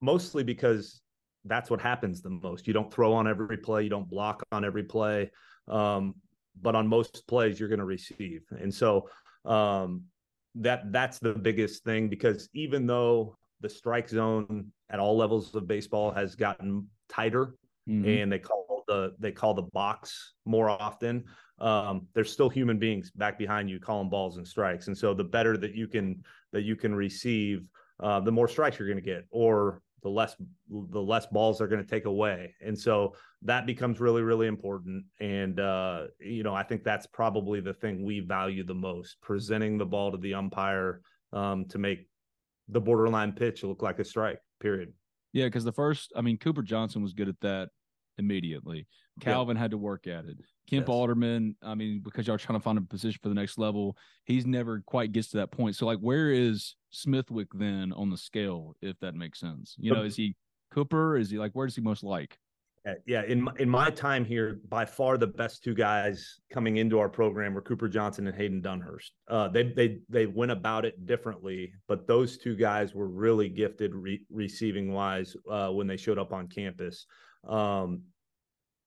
mostly 0.00 0.44
because 0.44 1.00
that's 1.44 1.70
what 1.70 1.80
happens 1.80 2.20
the 2.20 2.30
most. 2.30 2.66
You 2.66 2.74
don't 2.74 2.92
throw 2.92 3.14
on 3.14 3.26
every 3.26 3.56
play, 3.56 3.82
you 3.82 3.90
don't 3.90 4.08
block 4.08 4.42
on 4.52 4.64
every 4.64 4.84
play. 4.84 5.30
Um, 5.66 6.14
but 6.60 6.74
on 6.74 6.88
most 6.88 7.26
plays 7.26 7.58
you're 7.58 7.68
going 7.68 7.78
to 7.78 7.84
receive. 7.84 8.42
And 8.50 8.72
so 8.72 9.08
um 9.44 10.04
that 10.56 10.92
that's 10.92 11.18
the 11.18 11.32
biggest 11.32 11.84
thing 11.84 12.08
because 12.08 12.48
even 12.52 12.86
though 12.86 13.36
the 13.60 13.68
strike 13.68 14.08
zone 14.08 14.66
at 14.90 14.98
all 14.98 15.16
levels 15.16 15.54
of 15.54 15.66
baseball 15.66 16.10
has 16.10 16.34
gotten 16.34 16.88
tighter 17.08 17.54
mm-hmm. 17.88 18.08
and 18.08 18.32
they 18.32 18.38
call 18.38 18.84
the 18.86 19.14
they 19.18 19.32
call 19.32 19.54
the 19.54 19.62
box 19.62 20.34
more 20.44 20.68
often. 20.68 21.24
Um, 21.58 22.06
there's 22.14 22.32
still 22.32 22.48
human 22.48 22.78
beings 22.78 23.10
back 23.10 23.38
behind 23.38 23.68
you 23.68 23.80
calling 23.80 24.08
balls 24.08 24.36
and 24.36 24.46
strikes, 24.46 24.86
and 24.86 24.96
so 24.96 25.14
the 25.14 25.24
better 25.24 25.56
that 25.56 25.74
you 25.74 25.88
can 25.88 26.22
that 26.52 26.62
you 26.62 26.76
can 26.76 26.94
receive, 26.94 27.68
uh, 28.00 28.20
the 28.20 28.32
more 28.32 28.48
strikes 28.48 28.78
you're 28.78 28.88
going 28.88 29.02
to 29.02 29.04
get, 29.04 29.26
or 29.30 29.82
the 30.02 30.08
less 30.08 30.36
the 30.70 31.00
less 31.00 31.26
balls 31.26 31.58
they're 31.58 31.68
going 31.68 31.82
to 31.82 31.88
take 31.88 32.04
away 32.04 32.54
and 32.60 32.78
so 32.78 33.14
that 33.42 33.66
becomes 33.66 34.00
really 34.00 34.22
really 34.22 34.46
important 34.46 35.04
and 35.20 35.58
uh 35.60 36.04
you 36.20 36.42
know 36.42 36.54
i 36.54 36.62
think 36.62 36.84
that's 36.84 37.06
probably 37.06 37.60
the 37.60 37.74
thing 37.74 38.04
we 38.04 38.20
value 38.20 38.64
the 38.64 38.74
most 38.74 39.20
presenting 39.20 39.76
the 39.76 39.86
ball 39.86 40.12
to 40.12 40.18
the 40.18 40.34
umpire 40.34 41.00
um 41.32 41.64
to 41.66 41.78
make 41.78 42.08
the 42.68 42.80
borderline 42.80 43.32
pitch 43.32 43.64
look 43.64 43.82
like 43.82 43.98
a 43.98 44.04
strike 44.04 44.38
period 44.60 44.92
yeah 45.32 45.46
because 45.46 45.64
the 45.64 45.72
first 45.72 46.12
i 46.14 46.20
mean 46.20 46.38
cooper 46.38 46.62
johnson 46.62 47.02
was 47.02 47.12
good 47.12 47.28
at 47.28 47.40
that 47.40 47.68
immediately. 48.18 48.86
Calvin 49.20 49.56
yep. 49.56 49.62
had 49.62 49.70
to 49.72 49.78
work 49.78 50.06
at 50.06 50.24
it. 50.26 50.36
Kemp 50.70 50.86
yes. 50.86 50.94
Alderman, 50.94 51.56
I 51.62 51.74
mean, 51.74 52.00
because 52.04 52.26
y'all 52.26 52.38
trying 52.38 52.58
to 52.58 52.62
find 52.62 52.78
a 52.78 52.82
position 52.82 53.18
for 53.22 53.28
the 53.28 53.34
next 53.34 53.58
level, 53.58 53.96
he's 54.24 54.46
never 54.46 54.82
quite 54.86 55.12
gets 55.12 55.28
to 55.30 55.38
that 55.38 55.50
point. 55.50 55.76
So, 55.76 55.86
like, 55.86 55.98
where 55.98 56.30
is 56.30 56.76
Smithwick 56.90 57.48
then 57.54 57.92
on 57.92 58.10
the 58.10 58.18
scale, 58.18 58.76
if 58.82 58.98
that 59.00 59.14
makes 59.14 59.40
sense? 59.40 59.74
You 59.78 59.94
know, 59.94 60.02
is 60.02 60.16
he 60.16 60.36
Cooper? 60.70 61.16
Is 61.16 61.30
he 61.30 61.38
like, 61.38 61.52
where 61.52 61.66
does 61.66 61.74
he 61.74 61.82
most 61.82 62.04
like? 62.04 62.38
Yeah, 63.06 63.22
in 63.24 63.42
my, 63.42 63.52
in 63.58 63.68
my 63.68 63.90
time 63.90 64.24
here, 64.24 64.60
by 64.68 64.86
far 64.86 65.18
the 65.18 65.26
best 65.26 65.62
two 65.62 65.74
guys 65.74 66.40
coming 66.50 66.78
into 66.78 66.98
our 66.98 67.08
program 67.08 67.52
were 67.52 67.60
Cooper 67.60 67.88
Johnson 67.88 68.26
and 68.26 68.34
Hayden 68.34 68.62
Dunhurst. 68.62 69.10
Uh, 69.28 69.48
they 69.48 69.64
they 69.64 69.98
they 70.08 70.24
went 70.24 70.52
about 70.52 70.86
it 70.86 71.04
differently, 71.04 71.72
but 71.86 72.06
those 72.06 72.38
two 72.38 72.56
guys 72.56 72.94
were 72.94 73.08
really 73.08 73.48
gifted 73.48 73.94
re- 73.94 74.24
receiving 74.30 74.92
wise 74.92 75.36
uh, 75.50 75.68
when 75.68 75.86
they 75.86 75.96
showed 75.98 76.18
up 76.18 76.32
on 76.32 76.46
campus. 76.48 77.04
Um, 77.46 78.02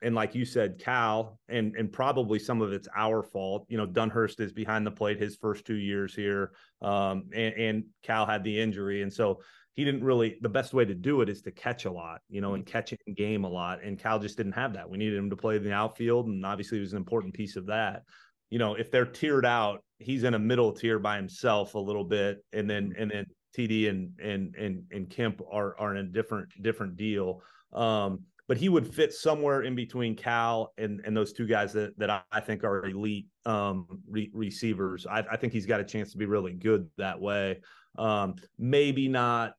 and 0.01 0.15
like 0.15 0.34
you 0.34 0.46
said, 0.46 0.79
Cal, 0.79 1.39
and 1.48 1.75
and 1.75 1.91
probably 1.91 2.39
some 2.39 2.62
of 2.62 2.74
it's 2.74 2.88
our 2.96 3.22
fault. 3.22 3.65
You 3.70 3.77
know, 3.77 3.86
Dunhurst 3.86 4.39
is 4.39 4.51
behind 4.51 4.86
the 4.86 4.91
plate 4.91 5.20
his 5.20 5.36
first 5.36 5.65
two 5.65 5.75
years 5.75 6.15
here, 6.15 6.51
um, 6.81 7.25
and, 7.34 7.53
and, 7.53 7.84
Cal 8.01 8.25
had 8.25 8.43
the 8.43 8.60
injury, 8.60 9.03
and 9.03 9.13
so 9.13 9.41
he 9.75 9.86
didn't 9.86 10.03
really. 10.03 10.38
The 10.41 10.50
best 10.50 10.74
way 10.74 10.86
to 10.86 10.96
do 10.96 11.22
it 11.22 11.29
is 11.29 11.41
to 11.43 11.51
catch 11.51 11.86
a 11.86 11.91
lot, 11.91 12.22
you 12.29 12.41
know, 12.41 12.55
and 12.55 12.65
mm-hmm. 12.65 12.72
catch 12.72 12.93
in 12.93 13.13
game 13.13 13.43
a 13.43 13.50
lot. 13.50 13.84
And 13.84 14.00
Cal 14.00 14.17
just 14.17 14.38
didn't 14.38 14.53
have 14.53 14.74
that. 14.74 14.89
We 14.89 14.98
needed 14.98 15.17
him 15.17 15.29
to 15.29 15.36
play 15.36 15.58
in 15.58 15.63
the 15.63 15.74
outfield, 15.74 16.27
and 16.27 16.46
obviously 16.46 16.79
he 16.79 16.81
was 16.81 16.93
an 16.93 16.98
important 16.98 17.34
piece 17.36 17.55
of 17.55 17.67
that. 17.67 18.03
You 18.50 18.60
know, 18.60 18.74
if 18.74 18.89
they're 18.91 19.05
tiered 19.05 19.46
out, 19.46 19.84
he's 20.00 20.24
in 20.24 20.34
a 20.34 20.39
middle 20.39 20.74
tier 20.74 20.98
by 20.98 21.15
himself 21.15 21.75
a 21.75 21.79
little 21.79 22.03
bit, 22.03 22.43
and 22.53 22.67
then 22.67 22.89
mm-hmm. 22.89 23.01
and 23.01 23.12
then 23.12 23.25
TD 23.55 23.88
and 23.88 24.20
and 24.20 24.55
and 24.55 24.84
and 24.91 25.10
Kemp 25.10 25.41
are 25.51 25.77
are 25.79 25.96
in 25.96 26.05
a 26.08 26.10
different 26.10 26.50
different 26.63 26.96
deal. 26.96 27.43
Um, 27.72 28.24
but 28.51 28.58
he 28.58 28.67
would 28.67 28.86
fit 28.86 29.13
somewhere 29.13 29.62
in 29.62 29.75
between 29.75 30.13
Cal 30.13 30.74
and 30.77 31.00
and 31.05 31.15
those 31.15 31.31
two 31.31 31.48
guys 31.48 31.72
that 31.72 31.98
that 31.98 32.25
I 32.34 32.41
think 32.41 32.65
are 32.65 32.86
elite 32.86 33.27
um, 33.46 33.88
re- 34.10 34.29
receivers. 34.34 35.08
I, 35.08 35.24
I, 35.31 35.38
think 35.38 35.53
he's 35.53 35.65
got 35.65 35.79
a 35.79 35.86
chance 35.86 36.12
to 36.12 36.17
be 36.17 36.25
really 36.25 36.51
good 36.51 36.89
that 36.98 37.17
way. 37.17 37.62
Um, 37.98 38.36
maybe 38.60 39.08
not 39.08 39.53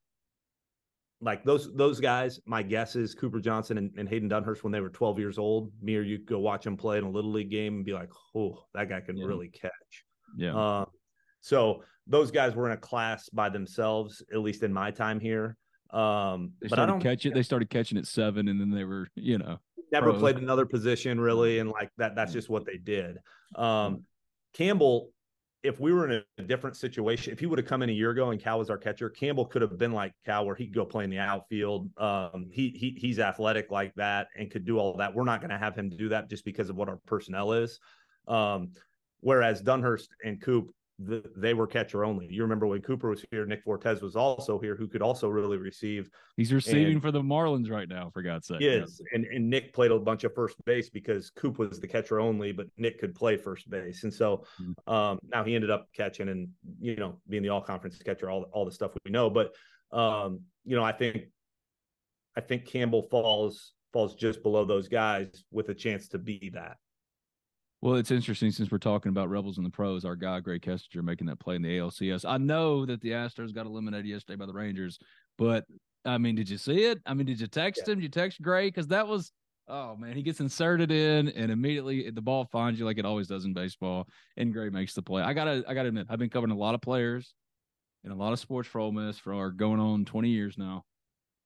like 1.22 1.42
those 1.42 1.72
those 1.74 2.00
guys. 2.00 2.38
My 2.44 2.62
guess 2.62 2.94
is 2.94 3.14
Cooper 3.14 3.40
Johnson 3.40 3.78
and, 3.78 3.90
and, 3.96 4.06
Hayden 4.10 4.28
Dunhurst 4.28 4.62
when 4.62 4.74
they 4.74 4.80
were 4.82 4.90
12 4.90 5.18
years 5.18 5.38
old. 5.38 5.72
Me 5.80 5.96
or 5.96 6.02
you 6.02 6.18
go 6.18 6.38
watch 6.38 6.64
them 6.64 6.76
play 6.76 6.98
in 6.98 7.04
a 7.04 7.10
little 7.10 7.32
league 7.32 7.50
game 7.50 7.76
and 7.76 7.86
be 7.86 7.94
like, 7.94 8.10
oh, 8.34 8.62
that 8.74 8.90
guy 8.90 9.00
can 9.00 9.16
yeah. 9.16 9.24
really 9.24 9.48
catch. 9.48 10.04
Yeah. 10.36 10.80
Um, 10.80 10.86
so 11.40 11.82
those 12.06 12.30
guys 12.30 12.54
were 12.54 12.66
in 12.66 12.72
a 12.72 12.76
class 12.76 13.30
by 13.30 13.48
themselves, 13.48 14.22
at 14.30 14.40
least 14.40 14.62
in 14.62 14.70
my 14.70 14.90
time 14.90 15.18
here. 15.18 15.56
Um, 15.92 16.52
they 16.60 16.68
but 16.68 16.78
I 16.78 16.86
don't 16.86 17.00
catch 17.00 17.26
it. 17.26 17.34
They 17.34 17.42
started 17.42 17.68
catching 17.70 17.98
at 17.98 18.06
seven, 18.06 18.48
and 18.48 18.60
then 18.60 18.70
they 18.70 18.84
were, 18.84 19.08
you 19.14 19.38
know, 19.38 19.58
never 19.90 20.10
pros. 20.10 20.20
played 20.20 20.36
another 20.36 20.66
position 20.66 21.20
really, 21.20 21.58
and 21.58 21.70
like 21.70 21.90
that. 21.98 22.14
That's 22.14 22.32
just 22.32 22.48
what 22.48 22.64
they 22.64 22.78
did. 22.78 23.18
Um, 23.54 24.04
Campbell, 24.54 25.10
if 25.62 25.78
we 25.78 25.92
were 25.92 26.10
in 26.10 26.22
a 26.38 26.42
different 26.42 26.76
situation, 26.76 27.32
if 27.32 27.38
he 27.38 27.46
would 27.46 27.58
have 27.58 27.68
come 27.68 27.82
in 27.82 27.90
a 27.90 27.92
year 27.92 28.10
ago 28.10 28.30
and 28.30 28.40
Cal 28.40 28.58
was 28.58 28.70
our 28.70 28.78
catcher, 28.78 29.08
Campbell 29.10 29.46
could 29.46 29.62
have 29.62 29.78
been 29.78 29.92
like 29.92 30.12
Cal, 30.24 30.46
where 30.46 30.56
he 30.56 30.66
could 30.66 30.74
go 30.74 30.84
play 30.84 31.04
in 31.04 31.10
the 31.10 31.18
outfield. 31.18 31.90
Um, 31.98 32.48
he 32.50 32.70
he 32.70 32.96
he's 32.98 33.18
athletic 33.18 33.70
like 33.70 33.94
that 33.96 34.28
and 34.36 34.50
could 34.50 34.64
do 34.64 34.78
all 34.78 34.96
that. 34.96 35.14
We're 35.14 35.24
not 35.24 35.40
going 35.40 35.50
to 35.50 35.58
have 35.58 35.76
him 35.76 35.90
do 35.90 36.08
that 36.08 36.28
just 36.28 36.44
because 36.44 36.70
of 36.70 36.76
what 36.76 36.88
our 36.88 36.98
personnel 37.06 37.52
is. 37.52 37.78
Um, 38.26 38.72
whereas 39.20 39.62
Dunhurst 39.62 40.08
and 40.24 40.40
Coop 40.40 40.74
the, 41.04 41.22
they 41.36 41.54
were 41.54 41.66
catcher 41.66 42.04
only. 42.04 42.26
You 42.30 42.42
remember 42.42 42.66
when 42.66 42.80
Cooper 42.82 43.10
was 43.10 43.24
here, 43.30 43.46
Nick 43.46 43.62
Fortes 43.62 44.00
was 44.00 44.16
also 44.16 44.58
here, 44.58 44.76
who 44.76 44.88
could 44.88 45.02
also 45.02 45.28
really 45.28 45.56
receive. 45.56 46.10
He's 46.36 46.52
receiving 46.52 46.94
and, 46.94 47.02
for 47.02 47.10
the 47.10 47.22
Marlins 47.22 47.70
right 47.70 47.88
now, 47.88 48.10
for 48.10 48.22
God's 48.22 48.46
sake. 48.46 48.60
Yes, 48.60 49.00
yeah. 49.00 49.16
and 49.16 49.26
and 49.26 49.50
Nick 49.50 49.72
played 49.72 49.90
a 49.90 49.98
bunch 49.98 50.24
of 50.24 50.34
first 50.34 50.56
base 50.64 50.90
because 50.90 51.30
Coop 51.30 51.58
was 51.58 51.80
the 51.80 51.88
catcher 51.88 52.20
only, 52.20 52.52
but 52.52 52.66
Nick 52.76 52.98
could 52.98 53.14
play 53.14 53.36
first 53.36 53.68
base, 53.70 54.04
and 54.04 54.12
so 54.12 54.44
mm-hmm. 54.60 54.92
um, 54.92 55.18
now 55.30 55.44
he 55.44 55.54
ended 55.54 55.70
up 55.70 55.88
catching 55.94 56.28
and 56.28 56.48
you 56.80 56.96
know 56.96 57.20
being 57.28 57.42
the 57.42 57.48
all 57.48 57.62
conference 57.62 57.98
catcher, 57.98 58.30
all 58.30 58.44
all 58.52 58.64
the 58.64 58.72
stuff 58.72 58.92
we 59.04 59.10
know. 59.10 59.30
But 59.30 59.52
um, 59.92 60.40
you 60.64 60.76
know, 60.76 60.84
I 60.84 60.92
think 60.92 61.24
I 62.36 62.40
think 62.40 62.66
Campbell 62.66 63.02
falls 63.10 63.72
falls 63.92 64.14
just 64.14 64.42
below 64.42 64.64
those 64.64 64.88
guys 64.88 65.44
with 65.50 65.68
a 65.68 65.74
chance 65.74 66.08
to 66.08 66.18
be 66.18 66.50
that. 66.54 66.76
Well, 67.82 67.96
it's 67.96 68.12
interesting 68.12 68.52
since 68.52 68.70
we're 68.70 68.78
talking 68.78 69.10
about 69.10 69.28
Rebels 69.28 69.56
and 69.56 69.66
the 69.66 69.70
pros. 69.70 70.04
Our 70.04 70.14
guy 70.14 70.40
Grae 70.40 70.62
Kessinger 70.62 71.02
making 71.02 71.26
that 71.26 71.40
play 71.40 71.56
in 71.56 71.62
the 71.62 71.78
ALCS. 71.78 72.24
I 72.24 72.38
know 72.38 72.86
that 72.86 73.00
the 73.00 73.10
Astros 73.10 73.52
got 73.52 73.66
eliminated 73.66 74.06
yesterday 74.06 74.36
by 74.36 74.46
the 74.46 74.52
Rangers, 74.52 75.00
but 75.36 75.64
I 76.04 76.16
mean, 76.16 76.36
did 76.36 76.48
you 76.48 76.58
see 76.58 76.84
it? 76.84 77.00
I 77.06 77.14
mean, 77.14 77.26
did 77.26 77.40
you 77.40 77.48
text 77.48 77.82
yeah. 77.84 77.92
him? 77.92 77.98
Did 77.98 78.04
you 78.04 78.08
text 78.08 78.40
Grae? 78.40 78.68
Because 78.68 78.86
that 78.88 79.08
was 79.08 79.32
oh 79.66 79.96
man, 79.96 80.14
he 80.14 80.22
gets 80.22 80.38
inserted 80.38 80.92
in 80.92 81.28
and 81.30 81.50
immediately 81.50 82.08
the 82.10 82.20
ball 82.20 82.48
finds 82.52 82.78
you 82.78 82.84
like 82.86 82.98
it 82.98 83.04
always 83.04 83.26
does 83.26 83.44
in 83.44 83.52
baseball, 83.52 84.06
and 84.36 84.54
Grae 84.54 84.70
makes 84.70 84.94
the 84.94 85.02
play. 85.02 85.22
I 85.22 85.32
gotta 85.32 85.64
I 85.66 85.74
gotta 85.74 85.88
admit, 85.88 86.06
I've 86.08 86.20
been 86.20 86.30
covering 86.30 86.52
a 86.52 86.56
lot 86.56 86.76
of 86.76 86.80
players 86.80 87.34
and 88.04 88.12
a 88.12 88.16
lot 88.16 88.32
of 88.32 88.38
sports 88.38 88.68
for 88.68 88.80
Ole 88.80 88.92
Miss 88.92 89.18
for 89.18 89.50
going 89.50 89.80
on 89.80 90.04
twenty 90.04 90.28
years 90.28 90.56
now, 90.56 90.84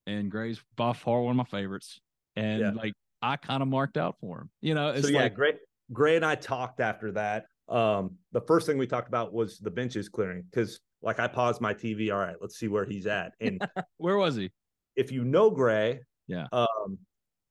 and 0.06 0.30
Grae's 0.30 0.60
by 0.76 0.92
far 0.92 1.22
one 1.22 1.30
of 1.30 1.36
my 1.38 1.58
favorites, 1.58 1.98
and 2.34 2.60
yeah. 2.60 2.70
like 2.72 2.92
I 3.22 3.36
kind 3.36 3.62
of 3.62 3.68
marked 3.68 3.96
out 3.96 4.16
for 4.20 4.40
him. 4.40 4.50
You 4.60 4.74
know, 4.74 4.90
it's 4.90 5.06
so, 5.06 5.12
yeah, 5.12 5.22
like, 5.22 5.34
great 5.34 5.56
Grae 5.92 6.16
and 6.16 6.24
I 6.24 6.34
talked 6.34 6.80
after 6.80 7.12
that. 7.12 7.46
Um, 7.68 8.16
the 8.32 8.40
first 8.40 8.66
thing 8.66 8.78
we 8.78 8.86
talked 8.86 9.08
about 9.08 9.32
was 9.32 9.58
the 9.58 9.70
benches 9.70 10.08
clearing 10.08 10.44
because, 10.50 10.80
like, 11.02 11.18
I 11.18 11.28
paused 11.28 11.60
my 11.60 11.74
TV. 11.74 12.12
All 12.12 12.18
right, 12.18 12.36
let's 12.40 12.58
see 12.58 12.68
where 12.68 12.84
he's 12.84 13.06
at. 13.06 13.32
And 13.40 13.60
where 13.98 14.16
was 14.16 14.36
he? 14.36 14.50
If 14.94 15.12
you 15.12 15.24
know 15.24 15.50
Grae, 15.50 15.98
yeah, 16.26 16.46
um, 16.52 16.98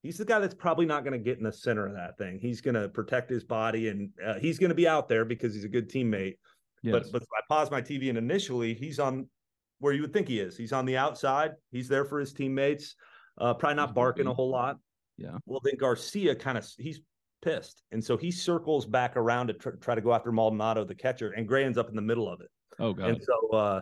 he's 0.06 0.18
the 0.18 0.26
guy 0.26 0.40
that's 0.40 0.54
probably 0.54 0.86
not 0.86 1.04
going 1.04 1.14
to 1.14 1.24
get 1.24 1.38
in 1.38 1.44
the 1.44 1.52
center 1.52 1.88
of 1.88 1.94
that 1.94 2.18
thing. 2.18 2.40
He's 2.40 2.62
going 2.62 2.76
to 2.76 2.88
protect 2.90 3.30
his 3.30 3.44
body 3.44 3.90
and 3.90 4.10
uh, 4.26 4.36
he's 4.36 4.60
going 4.60 4.70
to 4.70 4.76
be 4.76 4.88
out 4.88 5.10
there 5.10 5.26
because 5.26 5.54
he's 5.54 5.66
a 5.66 5.70
good 5.70 5.90
teammate. 5.90 6.36
Yes. 6.84 7.10
But 7.10 7.12
but 7.12 7.24
I 7.24 7.42
paused 7.50 7.72
my 7.72 7.82
TV 7.82 8.10
and 8.10 8.18
initially 8.18 8.76
he's 8.76 9.00
on 9.00 9.28
where 9.80 9.94
you 9.94 10.02
would 10.02 10.14
think 10.14 10.28
he 10.28 10.40
is. 10.40 10.56
He's 10.56 10.74
on 10.74 10.86
the 10.86 10.96
outside. 10.96 11.54
He's 11.72 11.88
there 11.88 12.06
for 12.06 12.20
his 12.20 12.34
teammates. 12.34 12.96
Uh, 13.38 13.54
probably 13.54 13.76
not 13.76 13.96
barking 13.96 14.28
a 14.28 14.34
whole 14.34 14.50
lot. 14.50 14.78
Yeah. 15.18 15.38
Well, 15.46 15.62
then 15.64 15.76
Garcia 15.78 16.36
kind 16.36 16.58
of 16.58 16.68
he's 16.78 17.02
pissed. 17.46 17.84
And 17.92 18.04
so 18.04 18.18
he 18.18 18.32
circles 18.32 18.86
back 18.86 19.16
around 19.16 19.48
to 19.48 19.54
tr- 19.54 19.70
try 19.82 19.96
to 19.96 20.02
go 20.02 20.14
after 20.14 20.32
Maldonado, 20.32 20.84
the 20.84 20.96
catcher, 20.96 21.32
and 21.32 21.48
Grae 21.48 21.64
ends 21.64 21.78
up 21.78 21.90
in 21.90 21.96
the 21.96 22.02
middle 22.02 22.28
of 22.28 22.42
it. 22.42 22.50
Oh 22.80 22.92
god. 22.92 23.10
And 23.10 23.24
so, 23.24 23.50
uh, 23.56 23.82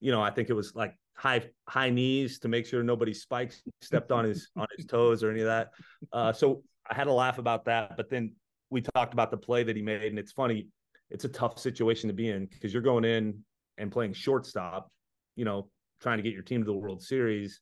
you 0.00 0.10
know, 0.10 0.20
I 0.20 0.30
think 0.30 0.50
it 0.50 0.54
was 0.54 0.74
like 0.74 0.94
high 1.14 1.42
high 1.68 1.90
knees 1.90 2.40
to 2.40 2.48
make 2.48 2.66
sure 2.66 2.82
nobody 2.82 3.14
spikes 3.14 3.62
stepped 3.80 4.10
on 4.10 4.24
his 4.24 4.50
on 4.56 4.66
his 4.76 4.86
toes 4.86 5.22
or 5.22 5.30
any 5.30 5.40
of 5.40 5.46
that. 5.46 5.70
Uh, 6.12 6.32
so 6.32 6.62
I 6.90 6.94
had 6.94 7.06
a 7.06 7.12
laugh 7.12 7.38
about 7.38 7.64
that. 7.66 7.96
But 7.96 8.10
then 8.10 8.34
we 8.68 8.82
talked 8.82 9.12
about 9.12 9.30
the 9.30 9.36
play 9.36 9.62
that 9.62 9.76
he 9.76 9.82
made, 9.82 10.02
and 10.02 10.18
it's 10.18 10.32
funny. 10.32 10.66
It's 11.10 11.24
a 11.24 11.28
tough 11.28 11.58
situation 11.58 12.08
to 12.08 12.14
be 12.14 12.28
in 12.28 12.46
because 12.46 12.72
you're 12.72 12.82
going 12.82 13.04
in 13.04 13.38
and 13.78 13.90
playing 13.90 14.12
shortstop. 14.14 14.90
You 15.36 15.44
know, 15.44 15.70
trying 16.00 16.18
to 16.18 16.22
get 16.22 16.32
your 16.32 16.42
team 16.42 16.60
to 16.62 16.66
the 16.66 16.74
World 16.74 17.02
Series, 17.02 17.60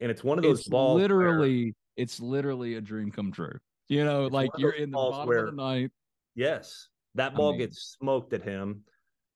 and 0.00 0.10
it's 0.10 0.24
one 0.24 0.38
of 0.38 0.44
those 0.44 0.60
it's 0.60 0.68
balls. 0.68 0.96
where- 0.96 1.02
literally 1.02 1.74
it's 1.96 2.20
literally 2.20 2.74
a 2.74 2.80
dream 2.80 3.10
come 3.10 3.32
true. 3.32 3.58
You 3.88 4.04
know, 4.04 4.26
It's 4.26 4.32
like 4.34 4.50
you're 4.58 4.72
in 4.72 4.90
the 4.90 4.96
bottom 4.96 5.28
where- 5.28 5.46
of 5.46 5.56
the 5.56 5.56
ninth. 5.62 5.92
Yes. 6.34 6.88
That 7.14 7.32
I 7.32 7.34
ball 7.36 7.52
mean- 7.52 7.60
gets 7.60 7.96
smoked 7.98 8.32
at 8.32 8.42
him 8.42 8.82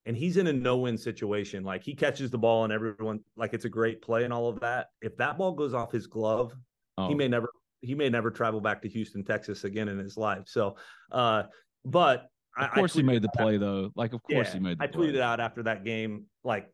and 0.06 0.16
he's 0.16 0.36
in 0.36 0.46
a 0.48 0.52
no-win 0.52 0.98
situation. 0.98 1.62
Like 1.64 1.82
he 1.82 1.94
catches 1.94 2.30
the 2.30 2.38
ball 2.38 2.64
and 2.64 2.72
everyone 2.72 3.20
like 3.36 3.54
it's 3.54 3.64
a 3.64 3.68
great 3.70 4.02
play 4.02 4.24
and 4.24 4.32
all 4.32 4.48
of 4.48 4.60
that. 4.60 4.88
If 5.02 5.16
that 5.18 5.38
ball 5.38 5.52
goes 5.52 5.72
off 5.74 5.92
his 5.92 6.06
glove, 6.06 6.52
Oh, 6.98 7.08
he 7.08 7.14
may 7.14 7.28
never 7.28 7.48
he 7.80 7.94
may 7.94 8.10
never 8.10 8.30
travel 8.30 8.60
back 8.60 8.82
to 8.82 8.88
Houston, 8.88 9.24
Texas 9.24 9.64
again 9.64 9.88
in 9.88 9.98
his 9.98 10.16
life. 10.18 10.42
So 10.46 10.76
uh 11.12 11.44
but 11.84 12.26
of 12.58 12.70
course 12.72 12.94
I 12.96 12.98
he 12.98 13.02
made 13.04 13.22
the 13.22 13.28
out- 13.28 13.34
play 13.42 13.56
though. 13.56 13.90
Like 13.94 14.12
of 14.12 14.22
course 14.24 14.48
yeah, 14.48 14.54
he 14.54 14.58
made 14.60 14.78
the 14.78 14.82
I 14.84 14.86
play. 14.88 15.06
tweeted 15.12 15.20
out 15.20 15.40
after 15.40 15.62
that 15.62 15.84
game 15.84 16.26
like 16.44 16.68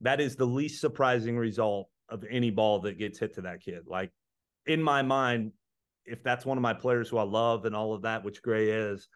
that 0.00 0.20
is 0.20 0.36
the 0.36 0.46
least 0.46 0.80
surprising 0.80 1.36
result 1.36 1.90
of 2.08 2.24
any 2.30 2.50
ball 2.50 2.78
that 2.80 2.96
gets 2.98 3.18
hit 3.18 3.34
to 3.34 3.42
that 3.42 3.60
kid. 3.60 3.82
Like 3.86 4.10
in 4.66 4.82
my 4.82 5.02
mind, 5.02 5.52
if 6.08 6.22
that's 6.22 6.46
one 6.46 6.58
of 6.58 6.62
my 6.62 6.74
players 6.74 7.08
who 7.08 7.18
I 7.18 7.22
love 7.22 7.64
and 7.64 7.74
all 7.74 7.94
of 7.94 8.02
that, 8.02 8.24
which 8.24 8.42
Grae 8.42 8.92
is, 8.92 9.08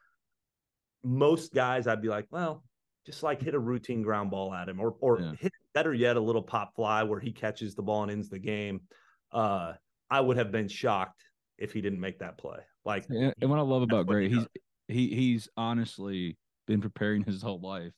most 1.02 1.52
guys 1.52 1.86
I'd 1.86 2.02
be 2.02 2.08
like, 2.08 2.26
well, 2.30 2.64
just 3.04 3.22
like 3.22 3.42
hit 3.42 3.54
a 3.54 3.58
routine 3.58 4.02
ground 4.02 4.30
ball 4.30 4.54
at 4.54 4.68
him, 4.68 4.80
or 4.80 4.94
or 5.00 5.20
Yeah. 5.20 5.32
hit 5.38 5.52
better 5.74 5.92
yet 5.92 6.16
a 6.16 6.20
little 6.20 6.42
pop 6.42 6.74
fly 6.76 7.02
where 7.02 7.18
he 7.18 7.32
catches 7.32 7.74
the 7.74 7.82
ball 7.82 8.02
and 8.02 8.12
ends 8.12 8.28
the 8.28 8.38
game. 8.38 8.82
Uh, 9.32 9.74
I 10.10 10.20
would 10.20 10.36
have 10.36 10.52
been 10.52 10.68
shocked 10.68 11.24
if 11.58 11.72
he 11.72 11.80
didn't 11.80 12.00
make 12.00 12.18
that 12.20 12.38
play. 12.38 12.58
Like 12.84 13.06
And, 13.08 13.34
what 13.40 13.58
I 13.58 13.62
love 13.62 13.82
about 13.82 14.06
Grae, 14.06 14.28
he 14.28 14.36
he's 14.36 14.46
he 14.88 15.14
he's 15.14 15.48
honestly 15.56 16.36
been 16.66 16.80
preparing 16.80 17.24
his 17.24 17.42
whole 17.42 17.60
life 17.60 17.92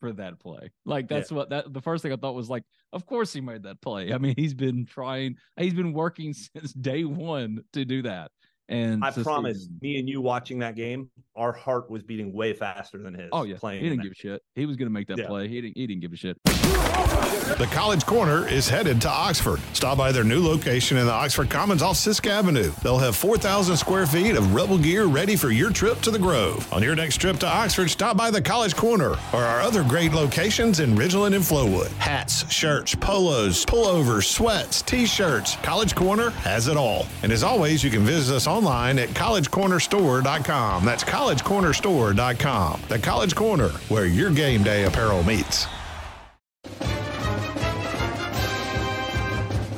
for 0.00 0.12
that 0.12 0.38
play. 0.40 0.70
Like 0.84 1.06
Yeah. 1.10 1.18
that's 1.18 1.30
what 1.32 1.50
that 1.50 1.72
the 1.72 1.82
first 1.82 2.02
thing 2.02 2.12
I 2.12 2.16
thought 2.16 2.34
was 2.34 2.50
like, 2.50 2.64
of 2.92 3.06
course 3.06 3.32
he 3.32 3.40
made 3.40 3.64
that 3.64 3.80
play. 3.80 4.12
I 4.12 4.18
mean, 4.18 4.34
he's 4.36 4.54
been 4.54 4.86
trying, 4.86 5.36
he's 5.56 5.74
been 5.74 5.92
working 5.92 6.32
since 6.54 6.72
day 6.72 7.04
one 7.04 7.60
to 7.72 7.84
do 7.84 8.02
that. 8.02 8.30
And 8.70 9.02
I 9.04 9.10
promise, 9.10 9.66
him- 9.66 9.78
me 9.80 9.98
and 9.98 10.08
you 10.08 10.20
watching 10.20 10.58
that 10.58 10.76
game, 10.76 11.08
our 11.36 11.52
heart 11.52 11.90
was 11.90 12.02
beating 12.02 12.32
way 12.32 12.52
faster 12.52 12.98
than 12.98 13.14
his. 13.14 13.28
Oh 13.32 13.44
yeah, 13.44 13.56
playing. 13.58 13.82
he 13.82 13.88
didn't 13.88 14.02
give 14.02 14.12
a 14.12 14.14
shit. 14.14 14.42
He 14.54 14.66
was 14.66 14.76
gonna 14.76 14.90
make 14.90 15.06
that 15.08 15.18
Yeah. 15.18 15.26
play. 15.26 15.48
He 15.48 15.60
didn't. 15.60 15.76
He 15.76 15.86
didn't 15.86 16.02
give 16.02 16.12
a 16.12 16.16
shit. 16.16 16.36
The 16.44 17.66
College 17.72 18.04
Corner 18.04 18.46
is 18.46 18.68
headed 18.68 19.00
to 19.02 19.08
Oxford. 19.08 19.58
Stop 19.72 19.96
by 19.96 20.12
their 20.12 20.22
new 20.22 20.42
location 20.44 20.98
in 20.98 21.06
the 21.06 21.12
Oxford 21.12 21.48
Commons 21.48 21.80
off 21.82 21.96
Sisk 21.96 22.26
Avenue. 22.28 22.70
They'll 22.82 22.98
have 22.98 23.16
4,000 23.16 23.76
square 23.76 24.06
feet 24.06 24.36
of 24.36 24.54
Rebel 24.54 24.76
gear 24.78 25.06
ready 25.06 25.34
for 25.34 25.50
your 25.50 25.70
trip 25.70 26.00
to 26.02 26.10
the 26.10 26.18
Grove. 26.18 26.70
On 26.72 26.82
your 26.82 26.94
next 26.94 27.16
trip 27.16 27.38
to 27.38 27.46
Oxford, 27.48 27.88
stop 27.88 28.16
by 28.18 28.30
the 28.30 28.40
College 28.42 28.76
Corner 28.76 29.12
or 29.32 29.42
our 29.42 29.60
other 29.60 29.82
great 29.82 30.12
locations 30.12 30.80
in 30.80 30.94
Ridgeland 30.94 31.34
and 31.34 31.42
Flowood. 31.44 31.88
Hats, 31.96 32.50
shirts, 32.52 32.94
polos, 32.94 33.64
pullovers, 33.64 34.24
sweats, 34.24 34.82
t-shirts. 34.82 35.56
College 35.62 35.94
Corner 35.94 36.30
has 36.30 36.68
it 36.68 36.76
all. 36.76 37.06
And 37.22 37.32
as 37.32 37.42
always, 37.42 37.82
you 37.82 37.90
can 37.90 38.02
visit 38.02 38.36
us 38.36 38.46
online 38.58 38.98
at 38.98 39.10
collegecornerstore.com. 39.10 40.84
That's 40.84 41.04
collegecornerstore.com. 41.04 42.82
The 42.88 42.98
College 42.98 43.34
Corner, 43.34 43.68
where 43.88 44.06
your 44.06 44.30
game 44.30 44.62
day 44.62 44.84
apparel 44.84 45.22
meets. 45.22 45.66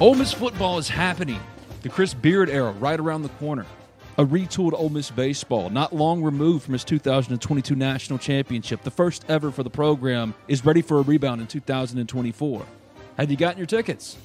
Ole 0.01 0.15
Miss 0.15 0.33
football 0.33 0.79
is 0.79 0.89
happening. 0.89 1.41
The 1.83 1.91
Chris 1.91 2.15
Beard 2.15 2.49
era 2.49 2.73
right 2.73 2.99
around 2.99 3.23
the 3.23 3.29
corner. 3.31 3.67
A 4.17 4.25
retooled 4.25 4.73
Ole 4.73 4.89
Miss 4.89 5.11
baseball, 5.11 5.71
not 5.71 5.95
long 5.95 6.23
removed 6.23 6.65
from 6.65 6.75
its 6.75 6.85
2022 6.85 7.75
national 7.75 8.19
championship, 8.19 8.83
the 8.83 8.91
first 8.91 9.25
ever 9.29 9.51
for 9.51 9.63
the 9.63 9.71
program, 9.71 10.35
is 10.49 10.65
ready 10.65 10.83
for 10.83 10.99
a 10.99 11.03
rebound 11.03 11.41
in 11.41 11.47
2024. 11.47 12.67
Have 13.19 13.31
you 13.31 13.37
gotten 13.37 13.59
your 13.59 13.67
tickets? 13.67 14.17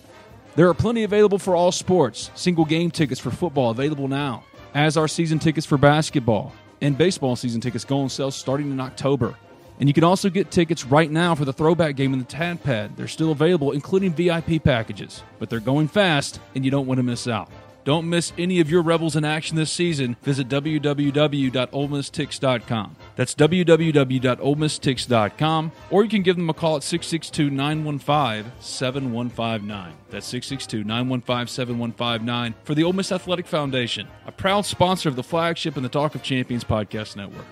There 0.55 0.69
are 0.69 0.73
plenty 0.73 1.03
available 1.03 1.37
for 1.37 1.53
all 1.53 1.73
sports. 1.73 2.31
Single 2.33 2.63
game 2.63 2.89
tickets 2.89 3.19
for 3.19 3.29
football 3.29 3.71
available 3.71 4.07
now, 4.07 4.45
as 4.73 4.95
are 4.95 5.07
season 5.07 5.37
tickets 5.37 5.65
for 5.65 5.77
basketball. 5.77 6.53
And 6.79 6.97
baseball 6.97 7.35
season 7.35 7.59
tickets 7.59 7.83
go 7.83 7.99
on 7.99 8.07
sale 8.07 8.31
starting 8.31 8.71
in 8.71 8.79
October. 8.79 9.35
And 9.81 9.89
you 9.89 9.93
can 9.93 10.05
also 10.05 10.29
get 10.29 10.51
tickets 10.51 10.85
right 10.85 11.11
now 11.11 11.35
for 11.35 11.43
the 11.43 11.51
throwback 11.51 11.97
game 11.97 12.13
in 12.13 12.19
the 12.19 12.25
Tad 12.25 12.63
Pad. 12.63 12.95
They're 12.95 13.09
still 13.09 13.31
available, 13.31 13.73
including 13.73 14.13
VIP 14.13 14.63
packages, 14.63 15.23
but 15.39 15.49
they're 15.49 15.59
going 15.59 15.89
fast, 15.89 16.39
and 16.55 16.63
you 16.63 16.71
don't 16.71 16.87
want 16.87 16.99
to 16.99 17.03
miss 17.03 17.27
out. 17.27 17.49
Don't 17.85 18.09
miss 18.09 18.33
any 18.37 18.59
of 18.59 18.69
your 18.69 18.81
Rebels 18.81 19.15
in 19.15 19.23
action 19.23 19.55
this 19.55 19.71
season. 19.71 20.17
Visit 20.23 20.49
www.olemistix.com. 20.49 22.95
That's 23.15 23.33
www.olemistix.com, 23.35 25.71
or 25.91 26.03
you 26.03 26.09
can 26.09 26.23
give 26.23 26.35
them 26.35 26.49
a 26.49 26.53
call 26.53 26.77
at 26.77 26.83
662 26.83 27.51
915 27.51 28.51
7159. 28.59 29.93
That's 30.09 30.25
662 30.25 30.83
915 30.83 31.47
7159 31.47 32.55
for 32.63 32.73
the 32.73 32.83
Ole 32.83 32.93
Miss 32.93 33.11
Athletic 33.11 33.45
Foundation, 33.45 34.07
a 34.25 34.31
proud 34.31 34.65
sponsor 34.65 35.07
of 35.07 35.15
the 35.15 35.21
flagship 35.21 35.75
and 35.75 35.85
the 35.85 35.89
Talk 35.89 36.15
of 36.15 36.23
Champions 36.23 36.63
podcast 36.63 37.15
network. 37.15 37.45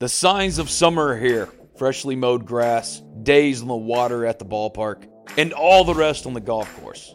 The 0.00 0.08
signs 0.08 0.58
of 0.58 0.68
summer 0.68 1.10
are 1.10 1.18
here 1.18 1.48
freshly 1.78 2.16
mowed 2.16 2.46
grass, 2.46 3.00
days 3.22 3.62
on 3.62 3.68
the 3.68 3.76
water 3.76 4.26
at 4.26 4.40
the 4.40 4.44
ballpark, 4.44 5.06
and 5.38 5.52
all 5.52 5.84
the 5.84 5.94
rest 5.94 6.26
on 6.26 6.34
the 6.34 6.40
golf 6.40 6.68
course. 6.80 7.14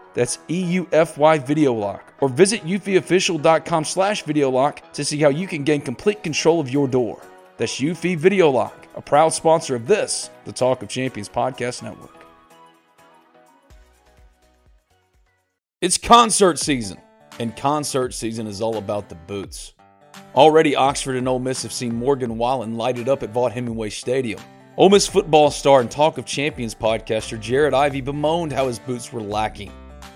That's 0.13 0.37
EUFY 0.49 1.45
Video 1.45 1.73
Lock. 1.73 2.13
Or 2.19 2.29
visit 2.29 2.63
eufyofficial.com 2.63 3.85
slash 3.85 4.23
video 4.23 4.49
lock 4.49 4.93
to 4.93 5.03
see 5.03 5.17
how 5.19 5.29
you 5.29 5.47
can 5.47 5.63
gain 5.63 5.81
complete 5.81 6.23
control 6.23 6.59
of 6.59 6.69
your 6.69 6.87
door. 6.87 7.21
That's 7.57 7.79
Eufy 7.79 8.17
Video 8.17 8.49
Lock, 8.49 8.87
a 8.95 9.01
proud 9.01 9.29
sponsor 9.29 9.75
of 9.75 9.87
this, 9.87 10.29
the 10.45 10.51
Talk 10.51 10.83
of 10.83 10.89
Champions 10.89 11.29
Podcast 11.29 11.83
Network. 11.83 12.25
It's 15.81 15.97
concert 15.97 16.59
season, 16.59 16.99
and 17.39 17.55
concert 17.55 18.13
season 18.13 18.45
is 18.45 18.61
all 18.61 18.77
about 18.77 19.09
the 19.09 19.15
boots. 19.15 19.73
Already, 20.35 20.75
Oxford 20.75 21.15
and 21.15 21.27
Ole 21.27 21.39
Miss 21.39 21.63
have 21.63 21.73
seen 21.73 21.95
Morgan 21.95 22.37
Wallen 22.37 22.75
lighted 22.75 23.09
up 23.09 23.23
at 23.23 23.33
Vaught 23.33 23.51
Hemingway 23.51 23.89
Stadium. 23.89 24.39
Ole 24.77 24.89
Miss 24.89 25.07
football 25.07 25.49
star 25.49 25.81
and 25.81 25.89
Talk 25.89 26.17
of 26.17 26.25
Champions 26.25 26.75
podcaster 26.75 27.39
Jared 27.39 27.73
Ivey 27.73 28.01
bemoaned 28.01 28.51
how 28.51 28.67
his 28.67 28.79
boots 28.79 29.11
were 29.11 29.21
lacking. 29.21 29.71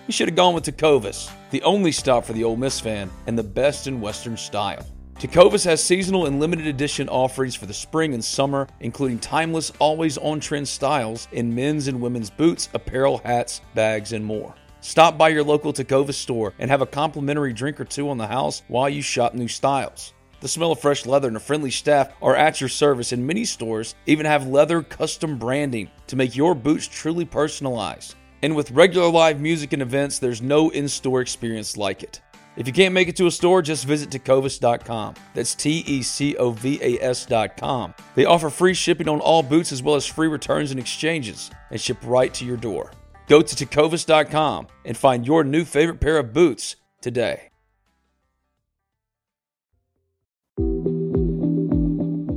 He 0.06 0.14
should 0.14 0.28
have 0.28 0.36
gone 0.36 0.54
with 0.54 0.66
Tecovas, 0.66 1.32
the 1.50 1.64
only 1.64 1.92
stop 1.92 2.26
for 2.26 2.34
the 2.34 2.44
Ole 2.44 2.58
Miss 2.58 2.80
fan 2.80 3.10
and 3.26 3.36
the 3.36 3.44
best 3.44 3.88
in 3.88 4.02
Western 4.02 4.38
style. 4.38 4.86
Tecovas 5.16 5.66
has 5.66 5.84
seasonal 5.84 6.28
and 6.28 6.40
limited 6.40 6.68
edition 6.68 7.10
offerings 7.10 7.56
for 7.56 7.66
the 7.66 7.74
spring 7.74 8.14
and 8.14 8.24
summer, 8.24 8.68
including 8.82 9.18
timeless, 9.18 9.72
always 9.80 10.20
on 10.20 10.40
trend 10.40 10.68
styles 10.68 11.28
in 11.32 11.56
men's 11.56 11.88
and 11.88 12.00
women's 12.00 12.30
boots, 12.30 12.70
apparel, 12.76 13.20
hats, 13.26 13.62
bags, 13.74 14.14
and 14.14 14.24
more. 14.24 14.54
Stop 14.82 15.18
by 15.18 15.30
your 15.30 15.44
local 15.44 15.74
Tecovas 15.74 16.14
store 16.14 16.54
and 16.60 16.70
have 16.70 16.82
a 16.82 16.86
complimentary 16.86 17.54
drink 17.54 17.80
or 17.82 17.86
two 17.86 18.08
on 18.08 18.20
the 18.20 18.28
house 18.28 18.62
while 18.68 18.88
you 18.88 19.02
shop 19.02 19.34
new 19.34 19.48
styles. 19.48 20.14
The 20.40 20.48
smell 20.48 20.74
of 20.74 20.80
fresh 20.80 21.08
leather 21.08 21.30
and 21.30 21.38
a 21.38 21.40
friendly 21.40 21.72
staff 21.72 22.14
are 22.22 22.36
at 22.36 22.62
your 22.62 22.70
service, 22.70 23.12
and 23.12 23.26
many 23.26 23.46
stores 23.46 23.96
even 24.06 24.28
have 24.28 24.46
leather 24.46 24.84
custom 24.84 25.40
branding 25.40 25.90
to 26.06 26.16
make 26.16 26.36
your 26.36 26.54
boots 26.54 26.88
truly 26.88 27.26
personalized. 27.26 28.16
And 28.46 28.56
with 28.56 28.70
regular 28.70 29.10
live 29.10 29.42
music 29.42 29.74
and 29.74 29.82
events, 29.82 30.20
there's 30.20 30.40
no 30.40 30.70
in 30.70 30.88
store 30.88 31.20
experience 31.20 31.78
like 31.78 32.04
it. 32.04 32.22
If 32.56 32.68
you 32.68 32.74
can't 32.74 32.94
make 32.94 33.08
it 33.08 33.16
to 33.16 33.26
a 33.26 33.32
store, 33.32 33.64
just 33.64 33.86
visit 33.86 34.12
tecovas.com. 34.12 35.16
That's 35.34 35.56
T 35.56 35.84
E 35.88 36.04
C 36.04 36.36
O 36.36 36.52
V 36.52 36.80
A 36.80 37.00
S.com. 37.02 37.96
They 38.14 38.26
offer 38.26 38.52
free 38.52 38.76
shipping 38.76 39.10
on 39.10 39.20
all 39.20 39.42
boots 39.42 39.72
as 39.72 39.82
well 39.82 39.96
as 39.96 40.06
free 40.06 40.28
returns 40.28 40.70
and 40.70 40.80
exchanges 40.80 41.50
and 41.72 41.82
ship 41.82 41.98
right 42.04 42.32
to 42.36 42.46
your 42.46 42.56
door. 42.56 42.92
Go 43.26 43.42
to 43.42 43.66
tecovas.com 43.66 44.68
and 44.86 44.96
find 44.96 45.26
your 45.26 45.44
new 45.44 45.66
favorite 45.66 46.00
pair 46.00 46.20
of 46.20 46.32
boots 46.32 46.76
today. 47.02 47.50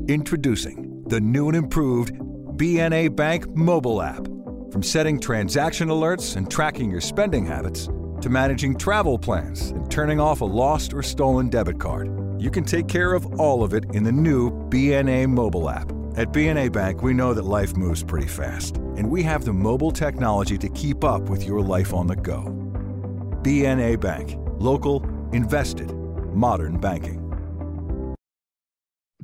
Introducing 0.08 1.04
the 1.06 1.20
new 1.20 1.48
and 1.48 1.56
improved 1.58 2.14
BNA 2.56 3.14
Bank 3.14 3.46
mobile 3.54 4.00
app. 4.00 4.26
From 4.70 4.82
setting 4.82 5.18
transaction 5.18 5.88
alerts 5.88 6.36
and 6.36 6.50
tracking 6.50 6.90
your 6.90 7.00
spending 7.00 7.46
habits 7.46 7.86
to 8.20 8.28
managing 8.28 8.76
travel 8.76 9.18
plans 9.18 9.70
and 9.70 9.90
turning 9.90 10.20
off 10.20 10.42
a 10.42 10.44
lost 10.44 10.92
or 10.92 11.02
stolen 11.02 11.48
debit 11.48 11.80
card, 11.80 12.10
you 12.38 12.50
can 12.50 12.64
take 12.64 12.86
care 12.86 13.14
of 13.14 13.40
all 13.40 13.64
of 13.64 13.72
it 13.72 13.84
in 13.94 14.04
the 14.04 14.12
new 14.12 14.50
BNA 14.68 15.26
mobile 15.28 15.70
app. 15.70 15.90
At 16.18 16.32
BNA 16.32 16.70
Bank, 16.72 17.02
we 17.02 17.14
know 17.14 17.32
that 17.32 17.46
life 17.46 17.78
moves 17.78 18.02
pretty 18.02 18.26
fast, 18.26 18.76
and 18.76 19.10
we 19.10 19.22
have 19.22 19.46
the 19.46 19.54
mobile 19.54 19.90
technology 19.90 20.58
to 20.58 20.68
keep 20.70 21.02
up 21.02 21.22
with 21.30 21.44
your 21.46 21.62
life 21.62 21.94
on 21.94 22.06
the 22.06 22.16
go. 22.16 22.44
BNA 23.42 23.98
Bank, 24.00 24.34
local, 24.58 25.02
invested, 25.32 25.90
modern 26.34 26.78
banking. 26.78 27.24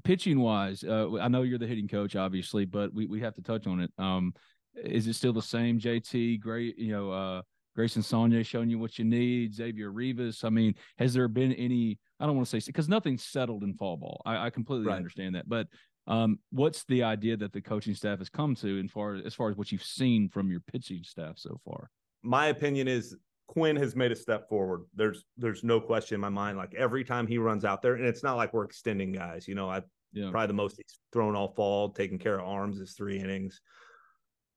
Pitching 0.05 0.41
wise, 0.41 0.85
uh, 0.85 1.19
I 1.21 1.29
know 1.29 1.43
you're 1.43 1.59
the 1.59 1.67
hitting 1.67 1.89
coach, 1.89 2.17
obviously, 2.17 2.65
but 2.65 2.95
we, 2.95 3.07
we 3.07 3.21
have 3.21 3.35
to 3.35 3.43
touch 3.43 3.67
on 3.67 3.81
it. 3.81 3.91
Um, 3.99 4.33
is 4.77 5.07
it 5.07 5.15
still 5.15 5.33
the 5.33 5.43
same, 5.43 5.79
JT? 5.79 6.41
Great, 6.41 6.79
you 6.79 6.93
know, 6.93 7.11
uh, 7.11 7.43
Grayson 7.75 8.03
Saunier 8.03 8.47
showing 8.47 8.71
you 8.71 8.79
what 8.79 8.99
you 8.99 9.05
need, 9.05 9.55
Xavier 9.55 9.91
Rivas. 9.91 10.45
I 10.45 10.51
mean, 10.51 10.75
has 10.99 11.15
there 11.15 11.29
been 11.29 11.53
any? 11.55 11.99
I 12.21 12.27
don't 12.27 12.37
want 12.37 12.49
to 12.49 12.61
say 12.61 12.65
because 12.67 12.89
nothing's 12.89 13.25
settled 13.25 13.65
in 13.65 13.75
fall 13.75 13.97
ball. 13.97 14.23
I, 14.25 14.47
I 14.47 14.51
completely 14.51 14.87
right. 14.87 14.97
understand 14.97 15.35
that, 15.35 15.49
but 15.49 15.67
um, 16.07 16.39
what's 16.51 16.85
the 16.85 17.03
idea 17.03 17.37
that 17.37 17.53
the 17.53 17.61
coaching 17.61 17.95
staff 17.95 18.19
has 18.19 18.29
come 18.29 18.55
to, 18.57 18.79
in 18.79 18.89
far 18.89 19.15
as 19.15 19.35
far 19.35 19.51
as 19.51 19.57
what 19.57 19.73
you've 19.73 19.83
seen 19.83 20.29
from 20.29 20.51
your 20.51 20.61
pitching 20.61 21.03
staff 21.03 21.39
so 21.39 21.61
far? 21.65 21.91
My 22.23 22.47
opinion 22.47 22.89
is 22.89 23.17
Quinn 23.49 23.77
has 23.77 23.97
made 23.97 24.13
a 24.13 24.17
step 24.17 24.49
forward. 24.49 24.83
There's 24.95 25.25
there's 25.37 25.65
no 25.65 25.81
question 25.81 26.15
in 26.17 26.21
my 26.21 26.29
mind. 26.29 26.59
Like 26.59 26.75
every 26.75 27.05
time 27.05 27.27
he 27.27 27.39
runs 27.39 27.65
out 27.65 27.83
there, 27.83 27.95
and 27.95 28.07
it's 28.07 28.23
not 28.23 28.37
like 28.37 28.53
we're 28.53 28.65
extending 28.65 29.13
guys. 29.13 29.49
You 29.49 29.55
know, 29.55 29.69
I 29.69 29.83
yeah. 30.13 30.31
probably 30.31 30.49
the 30.49 30.55
most 30.55 30.77
he's 30.77 30.99
thrown 31.13 31.35
all 31.35 31.55
fall, 31.55 31.91
taking 31.91 32.19
care 32.19 32.39
of 32.39 32.47
arms 32.47 32.79
is 32.79 32.93
three 32.93 33.19
innings. 33.19 33.61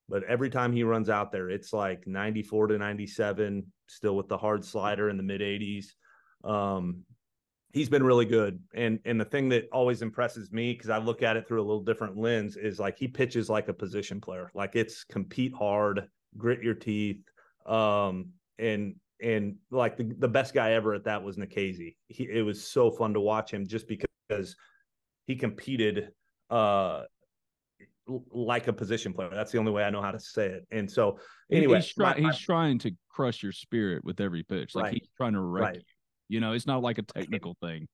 But 0.10 0.24
every 0.24 0.50
time 0.50 0.72
he 0.72 0.84
runs 0.84 1.10
out 1.10 1.32
there, 1.32 1.50
it's 1.50 1.74
like 1.74 2.08
94 2.08 2.68
to 2.68 2.78
97, 2.78 3.66
still 3.88 4.16
with 4.16 4.28
the 4.28 4.38
hard 4.38 4.64
slider 4.64 5.10
in 5.10 5.18
the 5.18 5.24
mid 5.24 5.42
80s. 5.42 5.88
Um, 6.44 7.04
he's 7.74 7.90
been 7.90 8.04
really 8.04 8.26
good. 8.26 8.60
And 8.74 9.00
and 9.06 9.20
the 9.20 9.26
thing 9.26 9.50
that 9.50 9.70
always 9.72 10.02
impresses 10.02 10.52
me 10.52 10.74
because 10.74 10.90
I 10.90 10.98
look 10.98 11.22
at 11.22 11.38
it 11.38 11.48
through 11.48 11.62
a 11.62 11.68
little 11.68 11.84
different 11.84 12.18
lens 12.18 12.58
is 12.58 12.80
like 12.80 12.98
he 12.98 13.08
pitches 13.08 13.50
like 13.50 13.68
a 13.68 13.74
position 13.74 14.22
player. 14.22 14.50
Like 14.54 14.76
it's 14.76 15.04
compete 15.04 15.54
hard, 15.54 16.08
grit 16.38 16.64
your 16.64 16.74
teeth. 16.74 17.24
Um 17.66 18.30
and 18.60 18.96
and 19.22 19.56
like 19.72 19.98
the, 19.98 20.14
the 20.18 20.28
best 20.28 20.54
guy 20.54 20.74
ever 20.74 20.94
at 20.94 21.06
that 21.06 21.24
was 21.24 21.38
Nikhazy. 21.38 21.96
He 22.08 22.24
it 22.24 22.44
was 22.44 22.66
so 22.66 22.92
fun 22.92 23.14
to 23.14 23.22
watch 23.22 23.52
him 23.52 23.68
just 23.68 23.88
because 23.88 24.56
he 25.26 25.36
competed 25.36 26.10
uh 26.50 27.04
like 28.32 28.68
a 28.68 28.74
position 28.74 29.14
player. 29.14 29.30
That's 29.34 29.52
the 29.52 29.58
only 29.58 29.72
way 29.72 29.84
I 29.84 29.90
know 29.90 30.02
how 30.02 30.12
to 30.12 30.20
say 30.20 30.48
it. 30.48 30.68
And 30.72 30.90
so 30.90 31.20
anyway, 31.52 31.78
he's, 31.78 31.94
try, 31.94 32.20
my, 32.20 32.28
he's 32.28 32.40
trying 32.40 32.80
to 32.80 32.92
crush 33.10 33.44
your 33.44 33.52
spirit 33.52 34.04
with 34.04 34.20
every 34.22 34.44
pitch. 34.44 34.76
Like 34.76 34.84
right, 34.86 34.94
he's 34.94 35.10
trying 35.18 35.34
to 35.34 35.42
wreck 35.42 35.64
right. 35.64 35.76
you. 35.76 35.82
You 36.30 36.40
know, 36.42 36.54
it's 36.54 36.68
not 36.68 36.82
like 36.82 36.98
a 36.98 37.04
technical 37.04 37.56
thing. 37.62 37.88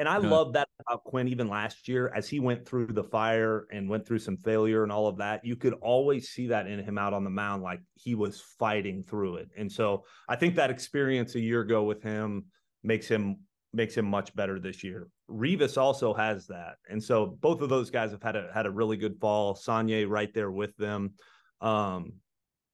And 0.00 0.08
I 0.08 0.16
love 0.16 0.54
that 0.54 0.66
about 0.88 1.04
Quinn 1.04 1.28
even 1.28 1.46
last 1.46 1.86
year 1.86 2.10
as 2.16 2.26
he 2.26 2.40
went 2.40 2.66
through 2.66 2.86
the 2.86 3.04
fire 3.04 3.66
and 3.70 3.86
went 3.86 4.06
through 4.06 4.20
some 4.20 4.38
failure 4.38 4.82
and 4.82 4.90
all 4.90 5.06
of 5.08 5.18
that. 5.18 5.44
You 5.44 5.56
could 5.56 5.74
always 5.74 6.30
see 6.30 6.46
that 6.46 6.66
in 6.66 6.82
him 6.82 6.96
out 6.96 7.12
on 7.12 7.22
the 7.22 7.28
mound, 7.28 7.62
like 7.62 7.80
he 7.96 8.14
was 8.14 8.40
fighting 8.58 9.04
through 9.04 9.36
it. 9.36 9.50
And 9.58 9.70
so 9.70 10.04
I 10.26 10.36
think 10.36 10.54
that 10.54 10.70
experience 10.70 11.34
a 11.34 11.40
year 11.40 11.60
ago 11.60 11.82
with 11.82 12.02
him 12.02 12.46
makes 12.82 13.08
him 13.08 13.40
makes 13.74 13.94
him 13.94 14.06
much 14.06 14.34
better 14.34 14.58
this 14.58 14.82
year. 14.82 15.08
Rivas 15.30 15.76
also 15.76 16.12
has 16.12 16.46
that. 16.48 16.76
And 16.88 17.02
so 17.02 17.26
both 17.40 17.60
of 17.62 17.68
those 17.68 17.90
guys 17.90 18.10
have 18.10 18.22
had 18.22 18.36
a 18.36 18.50
had 18.52 18.66
a 18.66 18.70
really 18.70 18.96
good 18.96 19.18
fall. 19.20 19.54
Saunier 19.54 20.08
right 20.08 20.32
there 20.34 20.50
with 20.50 20.76
them. 20.76 21.12
Um, 21.60 22.14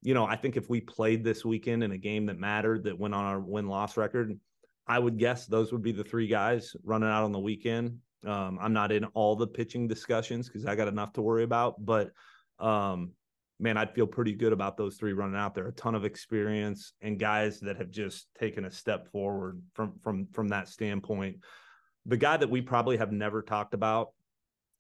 you 0.03 0.15
know, 0.15 0.25
I 0.25 0.37
think 0.37 0.57
if 0.57 0.71
we 0.71 0.81
played 0.81 1.25
this 1.25 1.45
weekend 1.45 1.83
in 1.83 1.93
a 1.93 1.99
game 1.99 2.27
that 2.27 2.39
mattered 2.39 2.85
that 2.85 2.99
went 2.99 3.15
on 3.15 3.25
our 3.25 3.41
win 3.41 3.67
loss 3.67 3.97
record, 3.97 4.39
I 4.87 4.99
would 4.99 5.19
guess 5.19 5.47
those 5.47 5.73
would 5.73 5.83
be 5.83 5.93
the 5.93 6.05
three 6.05 6.29
guys 6.29 6.75
running 6.85 7.09
out 7.09 7.25
on 7.25 7.33
the 7.33 7.41
weekend. 7.41 7.99
Um, 8.25 8.59
I'm 8.61 8.73
not 8.73 8.93
in 8.93 9.05
all 9.07 9.37
the 9.37 9.47
pitching 9.47 9.89
discussions 9.89 10.49
because 10.49 10.67
I 10.67 10.77
got 10.77 10.89
enough 10.89 11.13
to 11.15 11.23
worry 11.23 11.45
about, 11.45 11.85
but 11.85 12.11
um, 12.59 13.13
man, 13.59 13.77
I'd 13.77 13.95
feel 13.95 14.07
pretty 14.07 14.33
good 14.33 14.53
about 14.53 14.77
those 14.77 14.97
three 14.97 15.13
running 15.13 15.37
out 15.37 15.55
there. 15.55 15.69
A 15.69 15.73
ton 15.73 15.95
of 15.95 16.05
experience 16.05 16.93
and 17.01 17.19
guys 17.19 17.61
that 17.61 17.77
have 17.77 17.91
just 17.91 18.29
taken 18.39 18.65
a 18.65 18.71
step 18.71 19.11
forward 19.11 19.61
from 19.75 19.95
from 20.03 20.27
from 20.33 20.49
that 20.49 20.69
standpoint. 20.69 21.39
The 22.07 22.17
guy 22.17 22.37
that 22.37 22.49
we 22.49 22.63
probably 22.63 22.97
have 22.97 23.13
never 23.13 23.43
talked 23.43 23.75
about 23.75 24.11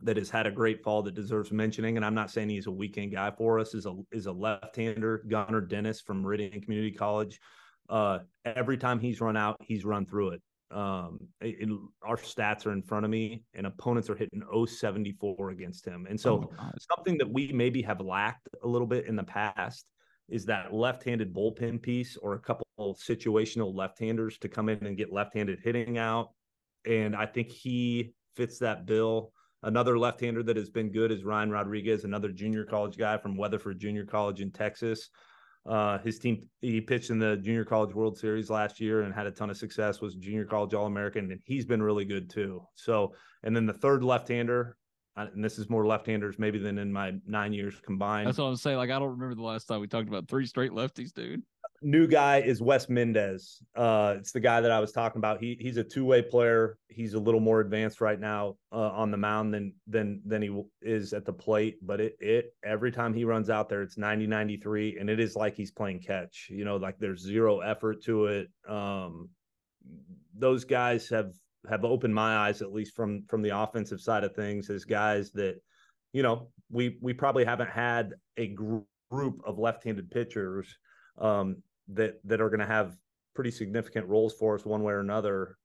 that 0.03 0.17
has 0.17 0.31
had 0.31 0.47
a 0.47 0.51
great 0.51 0.83
fall 0.83 1.03
that 1.03 1.15
deserves 1.15 1.51
mentioning, 1.51 1.97
and 1.97 2.05
I'm 2.05 2.15
not 2.15 2.31
saying 2.31 2.49
he's 2.49 2.67
a 2.67 2.73
weekend 2.73 3.13
guy 3.13 3.31
for 3.31 3.59
us, 3.59 3.75
is 3.75 3.87
a 3.87 3.95
is 4.13 4.27
a 4.27 4.33
left-hander, 4.33 5.25
Gunnar 5.29 5.63
Dennis 5.63 6.01
from 6.01 6.23
Meridian 6.23 6.61
Community 6.61 6.93
College. 6.93 7.41
Uh, 7.89 8.21
every 8.45 8.77
time 8.77 8.99
he's 8.99 9.21
run 9.21 9.37
out, 9.37 9.57
he's 9.61 9.85
run 9.85 10.07
through 10.07 10.31
it. 10.31 10.43
Um, 10.71 11.21
it, 11.41 11.57
it, 11.61 11.69
our 12.03 12.17
stats 12.17 12.67
are 12.67 12.73
in 12.73 12.83
front 12.83 13.05
of 13.05 13.11
me, 13.11 13.45
and 13.55 13.67
opponents 13.67 14.11
are 14.11 14.17
hitting 14.17 14.43
074 14.67 15.51
against 15.51 15.87
him. 15.87 16.07
And 16.09 16.21
so, 16.21 16.51
oh 16.59 16.71
something 16.95 17.17
that 17.19 17.31
we 17.31 17.53
maybe 17.53 17.83
have 17.83 18.01
lacked 18.01 18.49
a 18.63 18.67
little 18.67 18.87
bit 18.87 19.07
in 19.07 19.17
the 19.17 19.25
past 19.25 19.87
is 20.29 20.45
that 20.47 20.75
left-handed 20.75 21.33
bullpen 21.33 21.81
piece, 21.81 22.17
or 22.17 22.35
a 22.35 22.39
couple 22.39 22.67
situational 22.81 23.75
left-handers 23.75 24.39
to 24.39 24.49
come 24.49 24.69
in 24.69 24.85
and 24.85 24.97
get 24.97 25.13
left-handed 25.13 25.61
hitting 25.63 25.99
out. 25.99 26.31
And 26.87 27.17
I 27.17 27.27
think 27.27 27.51
he 27.51 28.15
fits 28.37 28.59
that 28.59 28.87
bill. 28.87 29.33
Another 29.63 29.99
left-hander 29.99 30.43
that 30.45 30.57
has 30.57 30.71
been 30.71 30.93
good 30.93 31.11
is 31.11 31.25
Ryan 31.25 31.51
Rodriguez, 31.51 32.05
another 32.05 32.31
junior 32.31 32.65
college 32.65 32.97
guy 32.97 33.17
from 33.19 33.37
Weatherford 33.37 33.81
Junior 33.81 34.05
College 34.05 34.41
in 34.41 34.51
Texas. 34.53 35.09
Uh, 35.69 35.99
his 35.99 36.21
team 36.21 36.49
he 36.61 36.81
pitched 36.81 37.11
in 37.11 37.19
the 37.19 37.39
Junior 37.39 37.65
College 37.65 37.93
World 37.93 38.17
Series 38.17 38.51
last 38.51 38.81
year 38.81 39.03
and 39.03 39.13
had 39.13 39.27
a 39.27 39.33
ton 39.33 39.51
of 39.51 39.57
success. 39.57 40.01
Was 40.01 40.15
Junior 40.15 40.45
College 40.45 40.75
All 40.75 40.87
American, 40.87 41.33
and 41.33 41.41
he's 41.45 41.65
been 41.65 41.83
really 41.83 42.05
good 42.05 42.31
too. 42.31 42.63
So, 42.77 43.15
and 43.43 43.57
then 43.57 43.67
the 43.67 43.73
third 43.73 44.05
left-hander, 44.05 44.77
and 45.17 45.43
this 45.43 45.59
is 45.59 45.69
more 45.69 45.85
left-handers 45.85 46.39
maybe 46.39 46.61
than 46.61 46.79
in 46.79 46.93
my 46.93 47.15
nine 47.27 47.53
years 47.53 47.75
combined. 47.85 48.29
That's 48.29 48.39
what 48.39 48.45
I'm 48.45 48.55
saying. 48.55 48.77
Like 48.77 48.91
I 48.91 48.99
don't 49.01 49.11
remember 49.11 49.35
the 49.35 49.43
last 49.43 49.65
time 49.65 49.81
we 49.81 49.89
talked 49.89 50.07
about 50.07 50.29
three 50.29 50.47
straight 50.47 50.71
lefties, 50.71 51.13
dude. 51.13 51.43
New 51.83 52.07
guy 52.07 52.39
is 52.39 52.61
Wes 52.61 52.89
Mendez. 52.89 53.63
Uh, 53.75 54.15
it's 54.19 54.33
the 54.33 54.41
guy 54.41 54.61
that 54.61 54.71
I 54.71 54.81
was 54.81 54.93
talking 54.93 55.19
about. 55.19 55.41
He 55.41 55.57
he's 55.61 55.77
a 55.77 55.85
two 55.85 56.05
way 56.05 56.23
player. 56.23 56.79
He's 56.89 57.15
a 57.15 57.21
little 57.21 57.41
more 57.41 57.61
advanced 57.61 58.01
right 58.01 58.19
now 58.19 58.57
uh, 58.73 58.91
on 58.91 59.11
the 59.11 59.17
mound 59.17 59.55
than 59.55 59.75
than 59.87 60.23
than 60.25 60.43
he 60.43 60.63
is 60.83 61.13
at 61.13 61.25
the 61.25 61.33
plate. 61.33 61.79
But 61.83 62.01
it 62.01 62.17
it 62.21 62.55
every 62.65 62.93
time 62.93 63.15
he 63.15 63.25
runs 63.25 63.51
out 63.51 63.69
there, 63.69 63.83
it's 63.83 63.99
90 63.99 64.27
93, 64.27 64.99
and 64.99 65.11
it 65.11 65.21
is 65.21 65.37
like 65.37 65.55
he's 65.55 65.71
playing 65.71 66.01
catch. 66.01 66.49
You 66.51 66.65
know, 66.65 66.77
like 66.77 66.99
there's 66.99 67.23
zero 67.23 67.61
effort 67.61 68.03
to 68.05 68.27
it. 68.27 68.49
Um, 68.69 69.29
those 70.35 70.65
guys 70.65 71.09
have 71.09 71.33
have 71.69 71.85
opened 71.85 72.15
my 72.15 72.37
eyes 72.37 72.63
at 72.63 72.73
least 72.73 72.95
from 72.95 73.25
from 73.29 73.43
the 73.43 73.57
offensive 73.57 74.01
side 74.01 74.25
of 74.25 74.35
things 74.35 74.71
as 74.71 74.85
guys 74.85 75.33
that 75.33 75.57
you 76.13 76.23
know 76.23 76.49
we 76.71 76.99
we 77.01 77.13
probably 77.13 77.45
haven't 77.45 77.71
had 77.71 78.15
a 78.37 78.49
group 78.49 78.87
of 79.45 79.59
left-handed 79.59 80.11
pitchers 80.11 80.77
um, 81.19 81.63
that 81.89 82.21
that 82.25 82.41
are 82.41 82.49
going 82.49 82.61
to 82.61 82.67
have 82.67 82.97
pretty 83.35 83.51
significant 83.51 84.09
roles 84.09 84.35
for 84.35 84.55
us 84.55 84.65
one 84.65 84.83
way 84.83 84.93
or 84.93 85.01
another, 85.01 85.59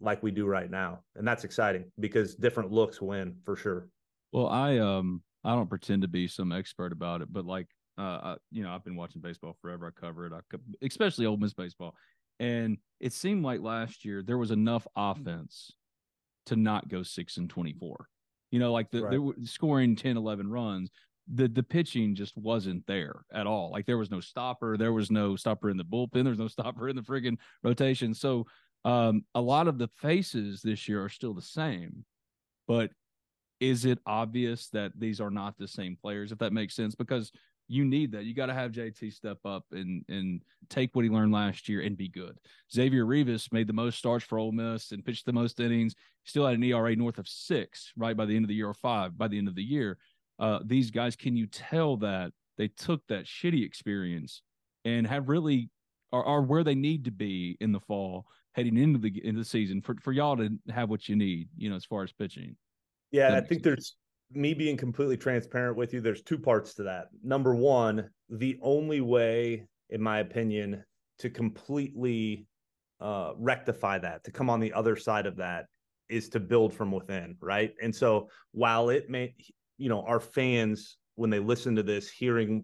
like 0.00 0.22
we 0.22 0.30
do 0.30 0.46
right 0.46 0.70
now, 0.70 1.00
and 1.16 1.26
that's 1.26 1.44
exciting 1.44 1.84
because 1.98 2.34
different 2.34 2.70
looks 2.72 3.00
win 3.00 3.36
for 3.44 3.56
sure. 3.56 3.88
Well, 4.32 4.48
I 4.48 4.78
um 4.78 5.22
I 5.44 5.54
don't 5.54 5.68
pretend 5.68 6.02
to 6.02 6.08
be 6.08 6.28
some 6.28 6.52
expert 6.52 6.92
about 6.92 7.22
it, 7.22 7.32
but 7.32 7.44
like 7.46 7.68
uh 7.98 8.02
I, 8.22 8.36
you 8.50 8.62
know 8.62 8.70
I've 8.70 8.84
been 8.84 8.96
watching 8.96 9.22
baseball 9.22 9.56
forever. 9.62 9.86
I 9.86 10.00
cover 10.00 10.26
it, 10.26 10.32
I 10.32 10.40
co- 10.50 10.62
especially 10.82 11.26
Ole 11.26 11.36
Miss 11.36 11.54
baseball, 11.54 11.94
and 12.40 12.78
it 13.00 13.12
seemed 13.12 13.44
like 13.44 13.60
last 13.60 14.04
year 14.04 14.22
there 14.22 14.38
was 14.38 14.50
enough 14.50 14.86
offense 14.96 15.72
to 16.46 16.56
not 16.56 16.88
go 16.88 17.02
six 17.02 17.36
and 17.36 17.48
twenty 17.48 17.72
four. 17.72 18.08
You 18.50 18.58
know, 18.58 18.70
like 18.70 18.90
the, 18.90 19.02
right. 19.02 19.10
they 19.10 19.18
were 19.18 19.34
scoring 19.44 19.96
10, 19.96 20.18
11 20.18 20.50
runs, 20.50 20.90
the 21.34 21.48
the 21.48 21.62
pitching 21.62 22.14
just 22.14 22.36
wasn't 22.36 22.86
there 22.86 23.24
at 23.32 23.46
all. 23.46 23.70
Like 23.70 23.86
there 23.86 23.98
was 23.98 24.10
no 24.10 24.20
stopper, 24.20 24.76
there 24.76 24.92
was 24.92 25.10
no 25.10 25.34
stopper 25.36 25.70
in 25.70 25.76
the 25.76 25.84
bullpen, 25.84 26.24
there's 26.24 26.38
no 26.38 26.48
stopper 26.48 26.88
in 26.88 26.96
the 26.96 27.02
friggin' 27.02 27.38
rotation. 27.62 28.14
So 28.14 28.46
um, 28.84 29.24
a 29.34 29.40
lot 29.40 29.68
of 29.68 29.78
the 29.78 29.88
faces 29.88 30.60
this 30.62 30.88
year 30.88 31.02
are 31.02 31.08
still 31.08 31.34
the 31.34 31.42
same, 31.42 32.04
but 32.68 32.90
is 33.60 33.84
it 33.84 34.00
obvious 34.06 34.68
that 34.70 34.92
these 34.98 35.20
are 35.20 35.30
not 35.30 35.56
the 35.56 35.68
same 35.68 35.96
players? 35.96 36.32
If 36.32 36.38
that 36.38 36.52
makes 36.52 36.74
sense, 36.74 36.94
because 36.94 37.30
you 37.68 37.84
need 37.84 38.12
that. 38.12 38.24
You 38.24 38.34
got 38.34 38.46
to 38.46 38.54
have 38.54 38.72
JT 38.72 39.12
step 39.14 39.38
up 39.44 39.64
and 39.72 40.04
and 40.08 40.42
take 40.68 40.94
what 40.94 41.04
he 41.04 41.10
learned 41.10 41.32
last 41.32 41.68
year 41.68 41.80
and 41.80 41.96
be 41.96 42.08
good. 42.08 42.38
Xavier 42.70 43.06
Rivas 43.06 43.50
made 43.52 43.66
the 43.66 43.72
most 43.72 43.98
starts 43.98 44.24
for 44.24 44.38
Ole 44.38 44.52
Miss 44.52 44.92
and 44.92 45.04
pitched 45.04 45.24
the 45.24 45.32
most 45.32 45.60
innings. 45.60 45.94
Still 46.24 46.44
had 46.44 46.56
an 46.56 46.62
ERA 46.62 46.94
north 46.96 47.18
of 47.18 47.26
six 47.26 47.92
right 47.96 48.16
by 48.16 48.26
the 48.26 48.36
end 48.36 48.44
of 48.44 48.48
the 48.48 48.54
year 48.54 48.68
or 48.68 48.74
five 48.74 49.16
by 49.16 49.28
the 49.28 49.38
end 49.38 49.48
of 49.48 49.54
the 49.54 49.62
year 49.62 49.96
uh, 50.38 50.60
these 50.64 50.90
guys, 50.90 51.16
can 51.16 51.36
you 51.36 51.46
tell 51.46 51.96
that 51.98 52.32
they 52.58 52.68
took 52.68 53.06
that 53.08 53.24
shitty 53.24 53.64
experience 53.64 54.42
and 54.84 55.06
have 55.06 55.28
really 55.28 55.70
are, 56.12 56.24
are 56.24 56.42
where 56.42 56.64
they 56.64 56.74
need 56.74 57.04
to 57.04 57.10
be 57.10 57.56
in 57.60 57.72
the 57.72 57.80
fall 57.80 58.26
heading 58.52 58.76
into 58.76 58.98
the 58.98 59.24
into 59.26 59.40
the 59.40 59.44
season 59.44 59.80
for, 59.80 59.96
for 60.02 60.12
y'all 60.12 60.36
to 60.36 60.50
have 60.70 60.90
what 60.90 61.08
you 61.08 61.16
need, 61.16 61.48
you 61.56 61.70
know, 61.70 61.76
as 61.76 61.84
far 61.84 62.02
as 62.02 62.12
pitching. 62.12 62.56
Yeah, 63.10 63.34
I 63.34 63.40
think 63.40 63.50
sense. 63.50 63.62
there's 63.62 63.96
me 64.32 64.54
being 64.54 64.76
completely 64.76 65.16
transparent 65.16 65.76
with 65.76 65.92
you. 65.92 66.00
There's 66.00 66.22
two 66.22 66.38
parts 66.38 66.74
to 66.74 66.82
that. 66.84 67.06
Number 67.22 67.54
one, 67.54 68.08
the 68.28 68.58
only 68.62 69.00
way, 69.00 69.66
in 69.90 70.02
my 70.02 70.20
opinion, 70.20 70.84
to 71.18 71.30
completely 71.30 72.46
uh, 73.00 73.32
rectify 73.36 73.98
that, 73.98 74.24
to 74.24 74.30
come 74.30 74.48
on 74.48 74.60
the 74.60 74.72
other 74.72 74.96
side 74.96 75.26
of 75.26 75.36
that, 75.36 75.66
is 76.08 76.28
to 76.30 76.40
build 76.40 76.74
from 76.74 76.92
within, 76.92 77.36
right? 77.40 77.72
And 77.82 77.94
so 77.94 78.28
while 78.52 78.90
it 78.90 79.08
may 79.10 79.34
you 79.82 79.88
know, 79.88 80.02
our 80.02 80.20
fans, 80.20 80.96
when 81.16 81.28
they 81.28 81.40
listen 81.40 81.74
to 81.74 81.82
this, 81.82 82.08
hearing 82.08 82.62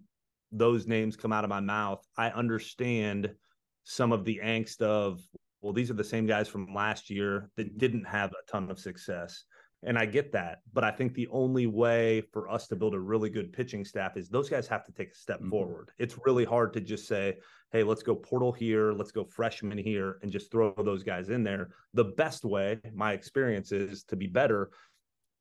those 0.53 0.87
names 0.87 1.17
come 1.17 1.33
out 1.33 1.43
of 1.43 1.51
my 1.51 1.59
mouth, 1.59 2.01
I 2.17 2.29
understand 2.29 3.35
some 3.83 4.13
of 4.13 4.25
the 4.25 4.41
angst 4.43 4.83
of, 4.83 5.21
well, 5.61 5.73
these 5.73 5.91
are 5.91 5.95
the 5.95 6.05
same 6.05 6.27
guys 6.27 6.47
from 6.47 6.73
last 6.73 7.11
year 7.11 7.51
that 7.57 7.77
didn't 7.77 8.05
have 8.05 8.31
a 8.31 8.51
ton 8.51 8.71
of 8.71 8.79
success. 8.79 9.45
And 9.83 9.99
I 9.99 10.07
get 10.07 10.31
that. 10.33 10.59
But 10.73 10.85
I 10.85 10.93
think 10.93 11.15
the 11.15 11.27
only 11.33 11.67
way 11.67 12.23
for 12.33 12.49
us 12.49 12.69
to 12.69 12.77
build 12.77 12.95
a 12.95 13.01
really 13.01 13.31
good 13.31 13.53
pitching 13.53 13.85
staff 13.85 14.17
is 14.17 14.29
those 14.29 14.49
guys 14.49 14.69
have 14.69 14.85
to 14.85 14.93
take 14.93 15.11
a 15.11 15.17
step 15.17 15.41
mm-hmm. 15.41 15.51
forward. 15.51 15.91
It's 15.99 16.19
really 16.25 16.45
hard 16.45 16.73
to 16.75 16.81
just 16.81 17.09
say, 17.09 17.39
hey, 17.73 17.83
let's 17.83 18.05
go 18.05 18.15
portal 18.15 18.53
here, 18.53 18.93
let's 18.93 19.13
go 19.13 19.25
freshman 19.25 19.79
here, 19.79 20.19
and 20.23 20.31
just 20.31 20.53
throw 20.53 20.73
those 20.85 21.03
guys 21.03 21.31
in 21.31 21.43
there. 21.43 21.71
The 21.95 22.05
best 22.05 22.45
way, 22.45 22.79
my 22.95 23.13
experience 23.13 23.73
is 23.73 24.05
to 24.05 24.15
be 24.17 24.29
better 24.29 24.71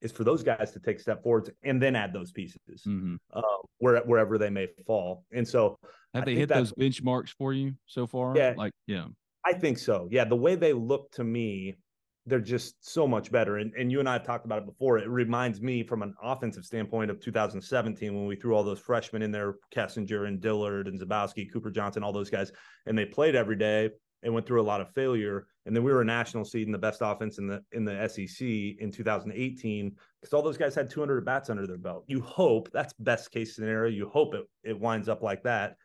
is 0.01 0.11
for 0.11 0.23
those 0.23 0.43
guys 0.43 0.71
to 0.71 0.79
take 0.79 0.99
step 0.99 1.23
forwards 1.23 1.49
and 1.63 1.81
then 1.81 1.95
add 1.95 2.13
those 2.13 2.31
pieces 2.31 2.83
mm-hmm. 2.85 3.15
uh, 3.33 3.41
where, 3.79 3.99
wherever 4.01 4.37
they 4.37 4.49
may 4.49 4.67
fall. 4.85 5.25
And 5.31 5.47
so, 5.47 5.77
have 6.13 6.25
they 6.25 6.35
hit 6.35 6.49
those 6.49 6.73
benchmarks 6.73 7.29
for 7.29 7.53
you 7.53 7.73
so 7.85 8.07
far? 8.07 8.35
Yeah, 8.35 8.53
like 8.57 8.73
yeah, 8.87 9.05
I 9.45 9.53
think 9.53 9.77
so. 9.77 10.07
Yeah, 10.11 10.25
the 10.25 10.35
way 10.35 10.55
they 10.55 10.73
look 10.73 11.11
to 11.11 11.23
me, 11.23 11.77
they're 12.25 12.39
just 12.39 12.75
so 12.81 13.07
much 13.07 13.31
better. 13.31 13.57
And 13.57 13.73
and 13.75 13.91
you 13.91 13.99
and 13.99 14.09
I 14.09 14.13
have 14.13 14.25
talked 14.25 14.45
about 14.45 14.59
it 14.59 14.65
before. 14.65 14.97
It 14.97 15.09
reminds 15.09 15.61
me 15.61 15.83
from 15.83 16.01
an 16.01 16.13
offensive 16.21 16.65
standpoint 16.65 17.11
of 17.11 17.19
2017 17.19 18.15
when 18.15 18.25
we 18.25 18.35
threw 18.35 18.55
all 18.55 18.63
those 18.63 18.79
freshmen 18.79 19.21
in 19.21 19.31
there, 19.31 19.55
Kessinger 19.75 20.27
and 20.27 20.39
Dillard 20.39 20.87
and 20.87 20.99
Zabowski, 20.99 21.51
Cooper 21.51 21.71
Johnson, 21.71 22.03
all 22.03 22.13
those 22.13 22.29
guys, 22.29 22.51
and 22.85 22.97
they 22.97 23.05
played 23.05 23.35
every 23.35 23.55
day 23.55 23.89
and 24.23 24.33
went 24.33 24.45
through 24.45 24.61
a 24.61 24.63
lot 24.63 24.81
of 24.81 24.89
failure. 24.93 25.47
And 25.65 25.75
then 25.75 25.83
we 25.83 25.91
were 25.91 26.01
a 26.01 26.05
national 26.05 26.45
seed 26.45 26.67
and 26.67 26.73
the 26.73 26.79
best 26.79 26.99
offense 27.01 27.37
in 27.37 27.47
the 27.47 27.63
in 27.71 27.85
the 27.85 28.07
SEC 28.07 28.47
in 28.47 28.91
2018 28.91 29.95
because 30.21 30.33
all 30.33 30.41
those 30.41 30.57
guys 30.57 30.75
had 30.75 30.89
200 30.89 31.25
bats 31.25 31.49
under 31.49 31.67
their 31.67 31.77
belt. 31.77 32.05
You 32.07 32.21
hope 32.21 32.69
that's 32.71 32.93
best 32.93 33.31
case 33.31 33.55
scenario. 33.55 33.91
You 33.91 34.09
hope 34.09 34.33
it 34.33 34.45
it 34.63 34.79
winds 34.79 35.09
up 35.09 35.21
like 35.21 35.43
that. 35.43 35.77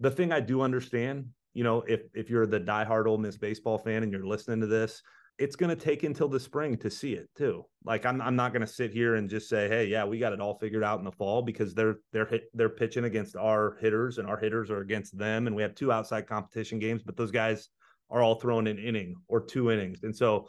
The 0.00 0.10
thing 0.10 0.32
I 0.32 0.40
do 0.40 0.62
understand, 0.62 1.28
you 1.54 1.64
know, 1.64 1.82
if 1.82 2.02
if 2.14 2.30
you're 2.30 2.46
the 2.46 2.60
diehard 2.60 3.06
Ole 3.06 3.18
Miss 3.18 3.36
baseball 3.36 3.78
fan 3.78 4.02
and 4.02 4.12
you're 4.12 4.26
listening 4.26 4.60
to 4.60 4.66
this, 4.66 5.02
it's 5.38 5.56
going 5.56 5.68
to 5.68 5.76
take 5.76 6.02
until 6.02 6.28
the 6.28 6.40
spring 6.40 6.76
to 6.78 6.90
see 6.90 7.12
it 7.12 7.28
too. 7.36 7.64
Like 7.84 8.06
I'm 8.06 8.20
I'm 8.20 8.36
not 8.36 8.52
going 8.52 8.62
to 8.62 8.66
sit 8.66 8.92
here 8.92 9.16
and 9.16 9.28
just 9.28 9.48
say, 9.48 9.68
"Hey, 9.68 9.86
yeah, 9.86 10.04
we 10.04 10.18
got 10.18 10.32
it 10.32 10.40
all 10.40 10.58
figured 10.58 10.84
out 10.84 10.98
in 10.98 11.04
the 11.04 11.12
fall" 11.12 11.42
because 11.42 11.74
they're 11.74 11.96
they're 12.12 12.26
hit, 12.26 12.44
they're 12.54 12.68
pitching 12.68 13.04
against 13.04 13.36
our 13.36 13.76
hitters 13.80 14.18
and 14.18 14.28
our 14.28 14.38
hitters 14.38 14.70
are 14.70 14.80
against 14.80 15.16
them 15.16 15.46
and 15.46 15.54
we 15.54 15.62
have 15.62 15.74
two 15.74 15.92
outside 15.92 16.26
competition 16.26 16.78
games, 16.78 17.02
but 17.02 17.16
those 17.16 17.30
guys 17.30 17.68
are 18.10 18.22
all 18.22 18.36
thrown 18.36 18.66
an 18.66 18.78
inning 18.78 19.14
or 19.28 19.40
two 19.40 19.70
innings. 19.70 20.04
And 20.04 20.14
so 20.14 20.48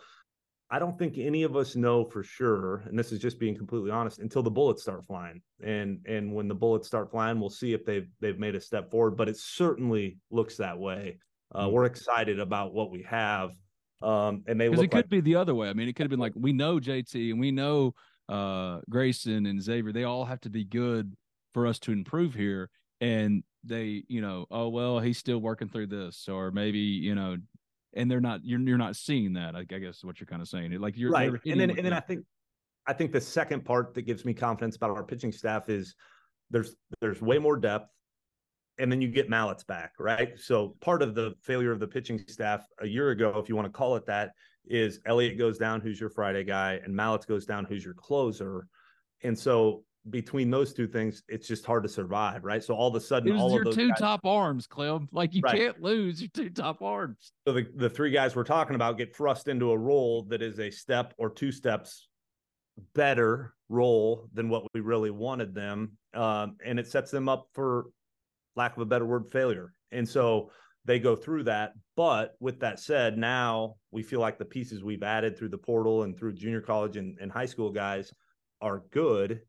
I 0.69 0.79
don't 0.79 0.97
think 0.97 1.17
any 1.17 1.43
of 1.43 1.55
us 1.55 1.75
know 1.75 2.03
for 2.03 2.23
sure, 2.23 2.83
and 2.87 2.97
this 2.97 3.11
is 3.11 3.19
just 3.19 3.39
being 3.39 3.55
completely 3.55 3.91
honest, 3.91 4.19
until 4.19 4.43
the 4.43 4.51
bullets 4.51 4.81
start 4.81 5.05
flying. 5.05 5.41
And 5.63 5.99
and 6.05 6.33
when 6.33 6.47
the 6.47 6.55
bullets 6.55 6.87
start 6.87 7.11
flying, 7.11 7.39
we'll 7.39 7.49
see 7.49 7.73
if 7.73 7.85
they've 7.85 8.07
they've 8.21 8.39
made 8.39 8.55
a 8.55 8.61
step 8.61 8.89
forward. 8.91 9.17
But 9.17 9.29
it 9.29 9.37
certainly 9.37 10.17
looks 10.31 10.57
that 10.57 10.77
way. 10.77 11.19
Uh, 11.53 11.65
mm-hmm. 11.65 11.73
We're 11.73 11.85
excited 11.85 12.39
about 12.39 12.73
what 12.73 12.91
we 12.91 13.03
have 13.03 13.51
um, 14.01 14.43
and 14.47 14.59
they 14.59 14.67
because 14.67 14.83
it 14.83 14.87
could 14.87 14.97
like- 14.97 15.09
be 15.09 15.21
the 15.21 15.35
other 15.35 15.55
way. 15.55 15.69
I 15.69 15.73
mean, 15.73 15.87
it 15.87 15.95
could 15.95 16.03
have 16.03 16.11
been 16.11 16.19
like 16.19 16.33
we 16.35 16.53
know 16.53 16.79
JT 16.79 17.31
and 17.31 17.39
we 17.39 17.51
know 17.51 17.93
uh, 18.29 18.79
Grayson 18.89 19.45
and 19.45 19.61
Xavier. 19.61 19.91
They 19.91 20.03
all 20.03 20.25
have 20.25 20.41
to 20.41 20.49
be 20.49 20.63
good 20.63 21.15
for 21.53 21.65
us 21.65 21.79
to 21.79 21.91
improve 21.91 22.33
here. 22.33 22.69
And 23.01 23.43
they, 23.63 24.03
you 24.07 24.21
know, 24.21 24.45
oh 24.51 24.69
well, 24.69 24.99
he's 24.99 25.17
still 25.17 25.39
working 25.39 25.69
through 25.69 25.87
this, 25.87 26.27
or 26.27 26.51
maybe 26.51 26.79
you 26.79 27.15
know, 27.15 27.37
and 27.93 28.09
they're 28.09 28.21
not. 28.21 28.41
You're 28.43 28.59
you're 28.59 28.77
not 28.77 28.95
seeing 28.95 29.33
that. 29.33 29.55
I, 29.55 29.59
I 29.59 29.63
guess 29.63 30.03
what 30.03 30.19
you're 30.19 30.27
kind 30.27 30.41
of 30.41 30.47
saying. 30.47 30.71
Like 30.79 30.97
you're 30.97 31.11
right. 31.11 31.31
And 31.45 31.59
then 31.59 31.71
and 31.71 31.85
then 31.85 31.93
I 31.93 31.99
think 31.99 32.25
I 32.87 32.93
think 32.93 33.11
the 33.11 33.21
second 33.21 33.65
part 33.65 33.93
that 33.93 34.03
gives 34.03 34.25
me 34.25 34.33
confidence 34.33 34.75
about 34.75 34.91
our 34.91 35.03
pitching 35.03 35.31
staff 35.31 35.69
is 35.69 35.95
there's 36.49 36.75
there's 37.01 37.21
way 37.21 37.37
more 37.37 37.57
depth 37.57 37.91
and 38.79 38.91
then 38.91 39.01
you 39.01 39.07
get 39.07 39.29
Mallitz 39.29 39.65
back, 39.65 39.93
right? 39.99 40.39
So 40.39 40.75
part 40.81 41.01
of 41.01 41.15
the 41.15 41.33
failure 41.41 41.71
of 41.71 41.79
the 41.79 41.87
pitching 41.87 42.19
staff 42.27 42.65
a 42.79 42.87
year 42.87 43.09
ago, 43.09 43.33
if 43.37 43.49
you 43.49 43.55
want 43.55 43.65
to 43.65 43.71
call 43.71 43.95
it 43.95 44.05
that, 44.05 44.31
is 44.65 44.99
Elliott 45.05 45.37
goes 45.37 45.57
down, 45.57 45.81
who's 45.81 45.99
your 45.99 46.09
Friday 46.09 46.43
guy, 46.43 46.79
and 46.83 46.93
Mallitz 46.93 47.25
goes 47.25 47.45
down, 47.45 47.65
who's 47.65 47.83
your 47.83 47.93
closer. 47.93 48.67
And 49.23 49.37
so 49.37 49.83
between 50.09 50.49
those 50.49 50.73
two 50.73 50.87
things, 50.87 51.23
it's 51.27 51.47
just 51.47 51.65
hard 51.65 51.83
to 51.83 51.89
survive, 51.89 52.43
right? 52.43 52.63
So 52.63 52.75
all 52.75 52.87
of 52.87 52.95
a 52.95 53.01
sudden, 53.01 53.35
all 53.37 53.51
your 53.51 53.59
of 53.59 53.65
those 53.65 53.75
two 53.75 53.89
guys, 53.89 53.99
top 53.99 54.25
arms, 54.25 54.67
Clem. 54.67 55.07
Like 55.11 55.33
you 55.33 55.41
right. 55.41 55.57
can't 55.57 55.81
lose 55.81 56.21
your 56.21 56.29
two 56.33 56.49
top 56.49 56.81
arms. 56.81 57.31
So 57.47 57.53
the, 57.53 57.67
the 57.75 57.89
three 57.89 58.11
guys 58.11 58.35
we're 58.35 58.43
talking 58.43 58.75
about 58.75 58.97
get 58.97 59.15
thrust 59.15 59.47
into 59.47 59.71
a 59.71 59.77
role 59.77 60.23
that 60.23 60.41
is 60.41 60.59
a 60.59 60.69
step 60.69 61.13
or 61.17 61.29
two 61.29 61.51
steps 61.51 62.07
better 62.93 63.53
role 63.69 64.29
than 64.33 64.49
what 64.49 64.63
we 64.73 64.81
really 64.81 65.11
wanted 65.11 65.53
them. 65.53 65.93
Um, 66.13 66.57
and 66.63 66.79
it 66.79 66.87
sets 66.87 67.11
them 67.11 67.27
up 67.27 67.47
for 67.53 67.87
lack 68.57 68.75
of 68.75 68.81
a 68.81 68.85
better 68.85 69.05
word, 69.05 69.29
failure. 69.31 69.71
And 69.91 70.07
so 70.07 70.51
they 70.83 70.99
go 70.99 71.15
through 71.15 71.43
that. 71.43 71.73
But 71.95 72.35
with 72.39 72.59
that 72.61 72.79
said, 72.79 73.17
now 73.17 73.75
we 73.91 74.03
feel 74.03 74.19
like 74.19 74.37
the 74.37 74.45
pieces 74.45 74.83
we've 74.83 75.03
added 75.03 75.37
through 75.37 75.49
the 75.49 75.57
portal 75.57 76.03
and 76.03 76.17
through 76.17 76.33
junior 76.33 76.61
college 76.61 76.97
and, 76.97 77.17
and 77.21 77.31
high 77.31 77.45
school 77.45 77.71
guys 77.71 78.11
are 78.61 78.83
good. 78.91 79.41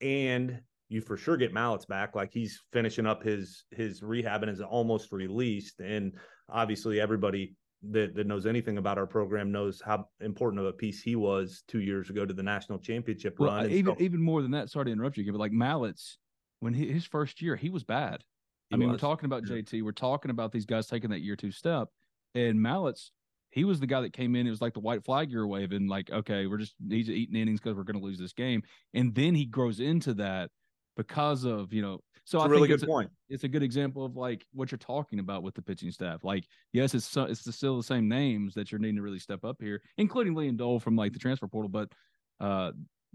And 0.00 0.60
you 0.88 1.00
for 1.00 1.16
sure 1.16 1.36
get 1.36 1.54
Mallitz 1.54 1.86
back. 1.86 2.14
Like 2.14 2.32
he's 2.32 2.60
finishing 2.72 3.06
up 3.06 3.22
his 3.22 3.64
his 3.70 4.02
rehab 4.02 4.42
and 4.42 4.50
is 4.50 4.60
almost 4.60 5.12
released. 5.12 5.80
And 5.80 6.12
obviously 6.48 7.00
everybody 7.00 7.54
that, 7.90 8.14
that 8.14 8.26
knows 8.26 8.46
anything 8.46 8.78
about 8.78 8.98
our 8.98 9.06
program 9.06 9.52
knows 9.52 9.82
how 9.84 10.06
important 10.20 10.60
of 10.60 10.66
a 10.66 10.72
piece 10.72 11.02
he 11.02 11.16
was 11.16 11.62
two 11.68 11.80
years 11.80 12.10
ago 12.10 12.24
to 12.24 12.32
the 12.32 12.42
national 12.42 12.78
championship 12.78 13.38
well, 13.38 13.50
run. 13.50 13.70
Even 13.70 13.96
so, 13.96 14.02
even 14.02 14.22
more 14.22 14.42
than 14.42 14.52
that, 14.52 14.70
sorry 14.70 14.86
to 14.86 14.92
interrupt 14.92 15.16
you, 15.16 15.30
but 15.32 15.38
like 15.38 15.52
Mallitz 15.52 16.16
when 16.64 16.72
he, 16.72 16.90
his 16.90 17.04
first 17.04 17.42
year, 17.42 17.56
he 17.56 17.68
was 17.68 17.84
bad. 17.84 18.24
I 18.72 18.76
mean, 18.76 18.88
was. 18.88 18.94
we're 18.94 19.06
talking 19.06 19.26
about 19.26 19.44
JT. 19.44 19.82
We're 19.82 19.92
talking 19.92 20.30
about 20.30 20.50
these 20.50 20.64
guys 20.64 20.86
taking 20.86 21.10
that 21.10 21.20
year 21.20 21.36
two 21.36 21.52
step, 21.52 21.88
and 22.34 22.58
Mallitz's. 22.58 23.12
He 23.50 23.64
was 23.64 23.78
the 23.78 23.86
guy 23.86 24.00
that 24.00 24.14
came 24.14 24.34
in. 24.34 24.46
It 24.46 24.50
was 24.50 24.62
like 24.62 24.72
the 24.72 24.80
white 24.80 25.04
flag 25.04 25.30
you're 25.30 25.46
waving, 25.46 25.86
like, 25.86 26.10
okay, 26.10 26.46
we're 26.46 26.56
just 26.56 26.74
he's 26.88 27.08
eating 27.08 27.36
innings 27.36 27.60
because 27.60 27.76
we're 27.76 27.84
going 27.84 28.00
to 28.00 28.04
lose 28.04 28.18
this 28.18 28.32
game, 28.32 28.62
and 28.94 29.14
then 29.14 29.34
he 29.34 29.44
grows 29.44 29.78
into 29.78 30.14
that 30.14 30.50
because 30.96 31.44
of 31.44 31.72
you 31.72 31.82
know. 31.82 32.00
So 32.24 32.38
it's 32.38 32.44
I 32.44 32.46
a 32.46 32.50
really 32.50 32.68
think 32.68 32.80
good 32.80 32.88
point. 32.88 33.10
It's 33.28 33.44
a 33.44 33.48
good 33.48 33.62
example 33.62 34.02
of 34.04 34.16
like 34.16 34.46
what 34.54 34.72
you're 34.72 34.78
talking 34.78 35.18
about 35.18 35.42
with 35.42 35.54
the 35.54 35.62
pitching 35.62 35.90
staff. 35.90 36.24
Like, 36.24 36.46
yes, 36.72 36.94
it's 36.94 37.14
it's 37.14 37.54
still 37.54 37.76
the 37.76 37.82
same 37.82 38.08
names 38.08 38.54
that 38.54 38.72
you're 38.72 38.78
needing 38.78 38.96
to 38.96 39.02
really 39.02 39.18
step 39.18 39.44
up 39.44 39.58
here, 39.60 39.82
including 39.98 40.34
Liam 40.34 40.56
Doyle 40.56 40.80
from 40.80 40.96
like 40.96 41.12
the 41.12 41.18
transfer 41.18 41.46
portal, 41.46 41.68
but 41.68 41.92
uh, 42.40 42.72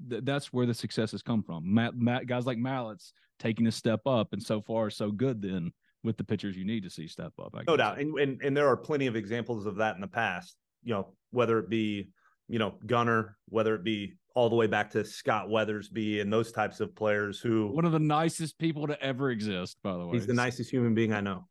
th- 0.09 0.23
that's 0.23 0.53
where 0.53 0.65
the 0.65 0.73
success 0.73 1.11
has 1.11 1.21
come 1.21 1.43
from. 1.43 1.73
Matt, 1.73 1.95
Matt, 1.95 2.27
guys 2.27 2.45
like 2.45 2.57
Mallitz's 2.57 3.13
taking 3.39 3.67
a 3.67 3.71
step 3.71 4.01
up, 4.05 4.33
and 4.33 4.41
so 4.41 4.61
far 4.61 4.89
so 4.89 5.11
good. 5.11 5.41
Then 5.41 5.71
with 6.03 6.17
the 6.17 6.23
pitchers 6.23 6.55
you 6.55 6.65
need 6.65 6.83
to 6.83 6.89
see 6.89 7.07
step 7.07 7.33
up. 7.41 7.55
I 7.55 7.63
no 7.67 7.77
doubt, 7.77 7.99
and, 7.99 8.17
and 8.19 8.41
and 8.41 8.55
there 8.55 8.67
are 8.67 8.77
plenty 8.77 9.07
of 9.07 9.15
examples 9.15 9.65
of 9.65 9.75
that 9.77 9.95
in 9.95 10.01
the 10.01 10.07
past. 10.07 10.55
You 10.83 10.93
know, 10.93 11.13
whether 11.31 11.59
it 11.59 11.69
be 11.69 12.09
you 12.47 12.59
know 12.59 12.75
Gunnar, 12.85 13.37
whether 13.47 13.75
it 13.75 13.83
be 13.83 14.13
all 14.35 14.49
the 14.49 14.55
way 14.55 14.67
back 14.67 14.91
to 14.91 15.03
Scott 15.03 15.47
Weathersby 15.47 16.21
and 16.21 16.31
those 16.31 16.51
types 16.51 16.79
of 16.79 16.95
players 16.95 17.39
who 17.39 17.67
one 17.67 17.85
of 17.85 17.91
the 17.91 17.99
nicest 17.99 18.57
people 18.57 18.87
to 18.87 19.01
ever 19.01 19.31
exist. 19.31 19.77
By 19.83 19.93
the 19.93 20.05
way, 20.05 20.13
he's 20.13 20.27
the 20.27 20.33
nicest 20.33 20.71
human 20.71 20.93
being 20.93 21.13
I 21.13 21.21
know. 21.21 21.45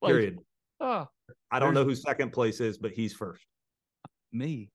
like, 0.00 0.12
Period. 0.12 0.38
Oh, 0.80 1.06
I 1.50 1.58
don't 1.58 1.74
know 1.74 1.84
who 1.84 1.94
second 1.94 2.32
place 2.32 2.60
is, 2.60 2.78
but 2.78 2.92
he's 2.92 3.12
first. 3.12 3.44
Me. 4.32 4.70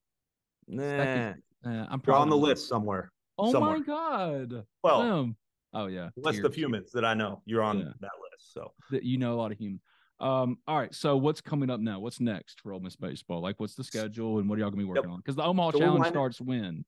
Nah. 0.67 1.33
Uh, 1.65 1.85
I'm 1.89 2.01
on 2.07 2.29
the 2.29 2.37
list 2.37 2.67
somewhere. 2.67 3.11
Oh 3.37 3.51
somewhere. 3.51 3.79
my 3.79 3.85
god! 3.85 4.65
Well, 4.83 5.33
oh 5.73 5.87
yeah, 5.87 6.09
list 6.17 6.43
of 6.43 6.53
humans 6.53 6.91
that 6.91 7.05
I 7.05 7.13
know. 7.13 7.41
You're 7.45 7.63
on 7.63 7.79
yeah. 7.79 7.85
that 8.01 8.11
list, 8.31 8.53
so 8.53 8.73
that 8.91 9.03
you 9.03 9.17
know 9.17 9.33
a 9.33 9.37
lot 9.37 9.51
of 9.51 9.57
humans. 9.57 9.81
Um, 10.19 10.57
all 10.67 10.77
right. 10.77 10.93
So 10.93 11.17
what's 11.17 11.41
coming 11.41 11.69
up 11.69 11.79
now? 11.79 11.99
What's 11.99 12.19
next 12.19 12.61
for 12.61 12.73
Ole 12.73 12.79
Miss 12.79 12.95
baseball? 12.95 13.41
Like, 13.41 13.59
what's 13.59 13.75
the 13.75 13.83
schedule 13.83 14.39
and 14.39 14.47
what 14.47 14.57
are 14.57 14.61
y'all 14.61 14.69
gonna 14.69 14.81
be 14.81 14.87
working 14.87 15.03
yep. 15.03 15.11
on? 15.11 15.17
Because 15.17 15.35
the 15.35 15.43
Omaha 15.43 15.71
so 15.71 15.79
Challenge 15.79 15.99
winding, 15.99 16.13
starts 16.13 16.41
when 16.41 16.85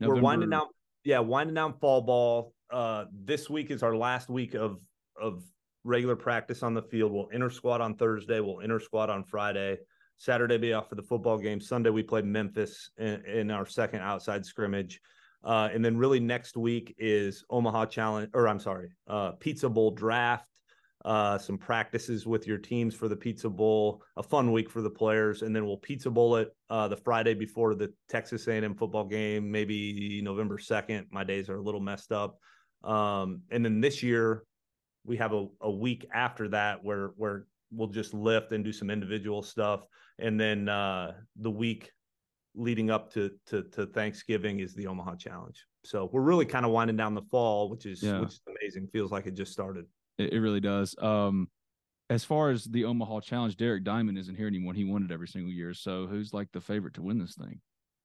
November... 0.00 0.16
we're 0.16 0.22
winding 0.22 0.50
down. 0.50 0.66
Yeah, 1.04 1.20
winding 1.20 1.54
down 1.54 1.74
fall 1.80 2.02
ball. 2.02 2.54
Uh, 2.70 3.06
this 3.12 3.48
week 3.48 3.70
is 3.70 3.82
our 3.82 3.96
last 3.96 4.28
week 4.28 4.54
of 4.54 4.80
of 5.20 5.42
regular 5.84 6.16
practice 6.16 6.62
on 6.62 6.74
the 6.74 6.82
field. 6.82 7.12
We'll 7.12 7.28
inter 7.28 7.50
squad 7.50 7.80
on 7.80 7.94
Thursday. 7.94 8.40
We'll 8.40 8.60
inter 8.60 8.80
squad 8.80 9.10
on 9.10 9.24
Friday. 9.24 9.78
Saturday 10.16 10.58
be 10.58 10.72
off 10.72 10.88
for 10.88 10.94
the 10.94 11.02
football 11.02 11.38
game. 11.38 11.60
Sunday 11.60 11.90
we 11.90 12.02
play 12.02 12.22
Memphis 12.22 12.90
in, 12.98 13.24
in 13.24 13.50
our 13.50 13.66
second 13.66 14.00
outside 14.00 14.44
scrimmage. 14.44 15.00
Uh, 15.44 15.68
and 15.72 15.84
then 15.84 15.96
really 15.96 16.20
next 16.20 16.56
week 16.56 16.94
is 16.98 17.44
Omaha 17.50 17.86
Challenge, 17.86 18.30
or 18.32 18.48
I'm 18.48 18.58
sorry, 18.58 18.90
uh, 19.06 19.32
Pizza 19.32 19.68
Bowl 19.68 19.90
draft. 19.90 20.48
Uh, 21.04 21.36
some 21.36 21.58
practices 21.58 22.26
with 22.26 22.46
your 22.46 22.56
teams 22.56 22.94
for 22.94 23.08
the 23.08 23.16
Pizza 23.16 23.50
Bowl, 23.50 24.02
a 24.16 24.22
fun 24.22 24.52
week 24.52 24.70
for 24.70 24.80
the 24.80 24.88
players, 24.88 25.42
and 25.42 25.54
then 25.54 25.66
we'll 25.66 25.76
Pizza 25.76 26.10
Bowl 26.10 26.36
it 26.36 26.56
uh, 26.70 26.88
the 26.88 26.96
Friday 26.96 27.34
before 27.34 27.74
the 27.74 27.92
Texas 28.08 28.48
A&M 28.48 28.74
football 28.74 29.04
game, 29.04 29.50
maybe 29.50 30.22
November 30.22 30.56
second. 30.56 31.06
My 31.10 31.22
days 31.22 31.50
are 31.50 31.56
a 31.56 31.62
little 31.62 31.80
messed 31.80 32.10
up, 32.10 32.38
um, 32.84 33.42
and 33.50 33.62
then 33.62 33.82
this 33.82 34.02
year 34.02 34.44
we 35.04 35.18
have 35.18 35.34
a, 35.34 35.46
a 35.60 35.70
week 35.70 36.06
after 36.10 36.48
that 36.48 36.82
where 36.82 37.08
where 37.16 37.44
we'll 37.74 37.88
just 37.88 38.14
lift 38.14 38.52
and 38.52 38.64
do 38.64 38.72
some 38.72 38.90
individual 38.90 39.42
stuff 39.42 39.86
and 40.18 40.38
then 40.38 40.68
uh, 40.68 41.12
the 41.36 41.50
week 41.50 41.90
leading 42.54 42.90
up 42.90 43.12
to, 43.12 43.30
to, 43.46 43.62
to 43.62 43.86
Thanksgiving 43.86 44.60
is 44.60 44.74
the 44.74 44.86
Omaha 44.86 45.16
Challenge. 45.16 45.60
So 45.84 46.08
we're 46.12 46.22
really 46.22 46.46
kind 46.46 46.64
of 46.64 46.70
winding 46.70 46.96
down 46.96 47.14
the 47.14 47.22
fall, 47.30 47.68
which 47.68 47.86
is 47.86 48.02
yeah. 48.02 48.20
which 48.20 48.30
is 48.30 48.40
amazing. 48.48 48.88
Feels 48.92 49.10
like 49.10 49.26
it 49.26 49.34
just 49.34 49.52
started. 49.52 49.86
It, 50.18 50.32
it 50.32 50.40
really 50.40 50.60
does. 50.60 50.94
Um, 51.00 51.48
as 52.10 52.24
far 52.24 52.50
as 52.50 52.64
the 52.64 52.84
Omaha 52.84 53.20
Challenge, 53.20 53.56
Derek 53.56 53.84
Diamond 53.84 54.18
isn't 54.18 54.36
here 54.36 54.46
anymore. 54.46 54.74
He 54.74 54.84
won 54.84 55.02
it 55.02 55.10
every 55.10 55.28
single 55.28 55.52
year. 55.52 55.74
So 55.74 56.06
who's 56.06 56.32
like 56.32 56.48
the 56.52 56.60
favorite 56.60 56.94
to 56.94 57.02
win 57.02 57.18
this 57.18 57.34
thing? 57.34 57.60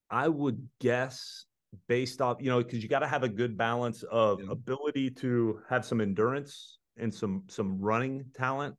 I 0.10 0.28
would 0.28 0.68
guess 0.82 1.46
based 1.88 2.20
off, 2.20 2.38
you 2.40 2.50
know, 2.50 2.64
because 2.64 2.82
you 2.82 2.90
got 2.90 3.00
to 3.00 3.08
have 3.08 3.24
a 3.24 3.30
good 3.30 3.58
balance 3.58 4.04
of 4.04 4.42
yeah. 4.42 4.52
ability 4.52 5.12
to 5.12 5.60
have 5.70 5.86
some 5.86 6.02
endurance 6.02 6.80
and 6.98 7.14
some 7.14 7.44
some 7.48 7.80
running 7.80 8.26
talent 8.34 8.76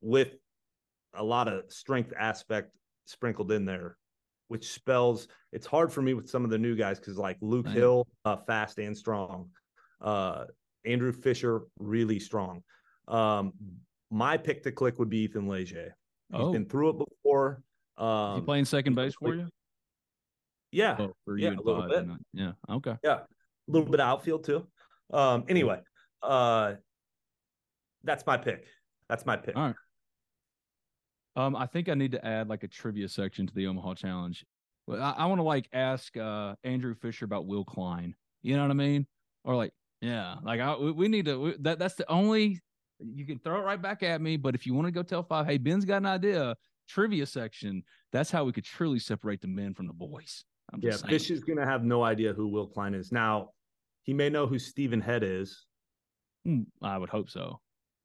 with 0.00 0.36
a 1.14 1.22
lot 1.22 1.48
of 1.48 1.70
strength 1.72 2.12
aspect 2.18 2.76
sprinkled 3.04 3.52
in 3.52 3.64
there, 3.64 3.96
which 4.48 4.68
spells 4.68 5.28
it's 5.52 5.66
hard 5.66 5.92
for 5.92 6.02
me 6.02 6.14
with 6.14 6.28
some 6.28 6.44
of 6.44 6.50
the 6.50 6.58
new 6.58 6.76
guys 6.76 6.98
because 6.98 7.18
like 7.18 7.36
Luke 7.40 7.66
right. 7.66 7.74
Hill, 7.74 8.06
uh, 8.24 8.36
fast 8.46 8.78
and 8.78 8.96
strong, 8.96 9.48
uh, 10.00 10.44
Andrew 10.84 11.12
Fischer, 11.12 11.62
really 11.78 12.18
strong. 12.18 12.62
Um, 13.08 13.52
my 14.10 14.36
pick 14.36 14.62
to 14.64 14.72
click 14.72 14.98
would 14.98 15.10
be 15.10 15.18
Ethan 15.18 15.46
Leger. 15.46 15.94
He's 16.32 16.40
oh. 16.40 16.52
been 16.52 16.66
through 16.66 16.90
it 16.90 17.08
before. 17.08 17.62
Um, 17.98 18.40
he 18.40 18.44
playing 18.44 18.64
second 18.64 18.94
base 18.94 19.14
for 19.14 19.34
you? 19.34 19.48
Yeah, 20.72 20.96
oh, 20.98 21.12
for 21.24 21.36
you 21.36 21.50
yeah, 21.50 21.56
a 21.58 21.62
little 21.62 21.88
bit. 21.88 22.06
Yeah, 22.32 22.52
okay. 22.68 22.96
Yeah, 23.02 23.18
a 23.18 23.26
little 23.68 23.88
bit 23.88 24.00
of 24.00 24.06
outfield 24.06 24.44
too. 24.44 24.66
Um, 25.12 25.44
anyway, 25.48 25.80
uh, 26.22 26.74
that's 28.04 28.24
my 28.24 28.36
pick. 28.36 28.66
That's 29.08 29.26
my 29.26 29.36
pick. 29.36 29.56
All 29.56 29.66
right. 29.66 29.74
Um, 31.36 31.54
I 31.54 31.66
think 31.66 31.88
I 31.88 31.94
need 31.94 32.12
to 32.12 32.26
add 32.26 32.48
like 32.48 32.64
a 32.64 32.68
trivia 32.68 33.08
section 33.08 33.46
to 33.46 33.54
the 33.54 33.66
Omaha 33.66 33.94
Challenge. 33.94 34.44
I, 34.90 35.14
I 35.18 35.26
want 35.26 35.38
to 35.38 35.44
like 35.44 35.68
ask 35.72 36.16
uh, 36.16 36.54
Andrew 36.64 36.94
Fischer 36.94 37.24
about 37.24 37.46
Will 37.46 37.64
Klein. 37.64 38.14
You 38.42 38.56
know 38.56 38.62
what 38.62 38.70
I 38.70 38.74
mean? 38.74 39.06
Or 39.44 39.54
like, 39.54 39.72
yeah, 40.00 40.36
like 40.42 40.60
I, 40.60 40.76
we, 40.76 40.92
we 40.92 41.08
need 41.08 41.26
to. 41.26 41.38
We, 41.38 41.56
that 41.60 41.78
that's 41.78 41.94
the 41.94 42.10
only. 42.10 42.60
You 42.98 43.24
can 43.24 43.38
throw 43.38 43.60
it 43.60 43.64
right 43.64 43.80
back 43.80 44.02
at 44.02 44.20
me, 44.20 44.36
but 44.36 44.54
if 44.54 44.66
you 44.66 44.74
want 44.74 44.86
to 44.86 44.92
go 44.92 45.02
tell 45.02 45.22
five, 45.22 45.46
hey, 45.46 45.56
Ben's 45.56 45.84
got 45.84 45.98
an 45.98 46.06
idea. 46.06 46.54
Trivia 46.88 47.24
section. 47.24 47.82
That's 48.12 48.30
how 48.30 48.44
we 48.44 48.52
could 48.52 48.64
truly 48.64 48.98
separate 48.98 49.40
the 49.40 49.48
men 49.48 49.72
from 49.74 49.86
the 49.86 49.92
boys. 49.92 50.44
yeah, 50.78 50.92
saying. 50.92 51.10
Fish 51.10 51.30
is 51.30 51.44
gonna 51.44 51.64
have 51.64 51.84
no 51.84 52.02
idea 52.02 52.32
who 52.32 52.48
Will 52.48 52.66
Klein 52.66 52.94
is. 52.94 53.12
Now, 53.12 53.50
he 54.02 54.12
may 54.12 54.28
know 54.28 54.46
who 54.46 54.58
Stephen 54.58 55.00
Head 55.00 55.22
is. 55.22 55.66
Hmm, 56.44 56.62
I 56.82 56.98
would 56.98 57.10
hope 57.10 57.30
so. 57.30 57.60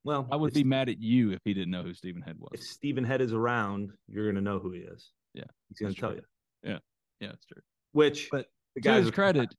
Well, 0.06 0.28
I 0.32 0.36
would 0.36 0.54
be 0.54 0.64
mad 0.64 0.88
at 0.88 1.02
you 1.02 1.32
if 1.32 1.40
he 1.44 1.56
didn't 1.56 1.72
know 1.72 1.82
who 1.82 1.96
Stephen 1.96 2.22
Head 2.22 2.36
was. 2.38 2.52
If 2.54 2.62
Stephen 2.62 3.04
Head 3.04 3.22
is 3.22 3.34
around, 3.34 3.92
you're 4.08 4.26
going 4.26 4.36
to 4.36 4.42
know 4.42 4.60
who 4.60 4.72
he 4.72 4.82
is. 4.82 5.12
Yeah, 5.34 5.46
he's 5.68 5.80
going 5.80 5.96
to 5.96 6.00
tell 6.00 6.14
you. 6.14 6.22
Yeah, 6.64 6.78
yeah, 7.20 7.30
that's 7.30 7.46
true. 7.48 7.62
Which, 7.92 8.30
but 8.32 8.46
the 8.76 8.82
to 8.82 8.94
his 8.94 9.10
credit, 9.10 9.50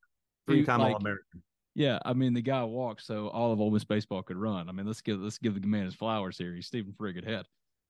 three-time 0.47 0.79
like, 0.79 0.93
All-American. 0.93 1.43
Yeah, 1.75 1.99
I 2.05 2.13
mean 2.13 2.33
the 2.33 2.43
guy 2.43 2.63
walked 2.63 3.05
so 3.05 3.27
all 3.29 3.53
of 3.53 3.61
Ole 3.61 3.73
Miss 3.73 3.83
baseball 3.83 4.23
could 4.23 4.37
run. 4.37 4.69
I 4.69 4.73
mean, 4.73 4.87
let's 4.87 5.01
give 5.01 5.19
let's 5.19 5.37
give 5.37 5.61
the 5.61 5.67
man 5.67 5.85
his 5.85 5.97
flowers 5.97 6.39
here. 6.39 6.55
He's 6.55 6.67
Stephen 6.67 6.95
friggin' 6.99 7.27
Head. 7.27 7.45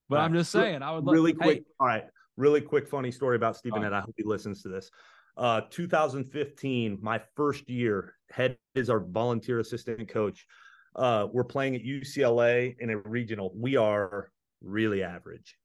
But 0.09 0.17
right. 0.17 0.25
I'm 0.25 0.33
just 0.33 0.51
saying, 0.51 0.83
I 0.83 0.93
would 0.93 1.05
love, 1.05 1.13
really 1.13 1.35
quick. 1.35 1.59
Hey, 1.59 1.65
all 1.79 1.87
right, 1.87 2.05
really 2.39 2.63
quick, 2.63 2.89
funny 2.89 3.11
story 3.11 3.37
about 3.37 3.57
Stephen 3.57 3.83
Head. 3.83 3.93
I 3.93 4.01
hope 4.01 4.15
he 4.17 4.25
listens 4.25 4.63
to 4.63 4.69
this. 4.69 4.91
Uh, 5.37 5.61
2015, 5.69 6.99
my 7.03 7.21
first 7.37 7.69
year, 7.69 8.15
Head 8.31 8.57
is 8.75 8.89
our 8.89 9.01
volunteer 9.01 9.59
assistant 9.59 10.09
coach. 10.09 10.47
Uh, 10.97 11.29
we're 11.31 11.45
playing 11.45 11.77
at 11.77 11.83
UCLA 11.83 12.75
in 12.81 12.91
a 12.91 12.99
regional. 12.99 13.53
We 13.55 13.77
are 13.77 14.31
really 14.63 15.03
average. 15.03 15.57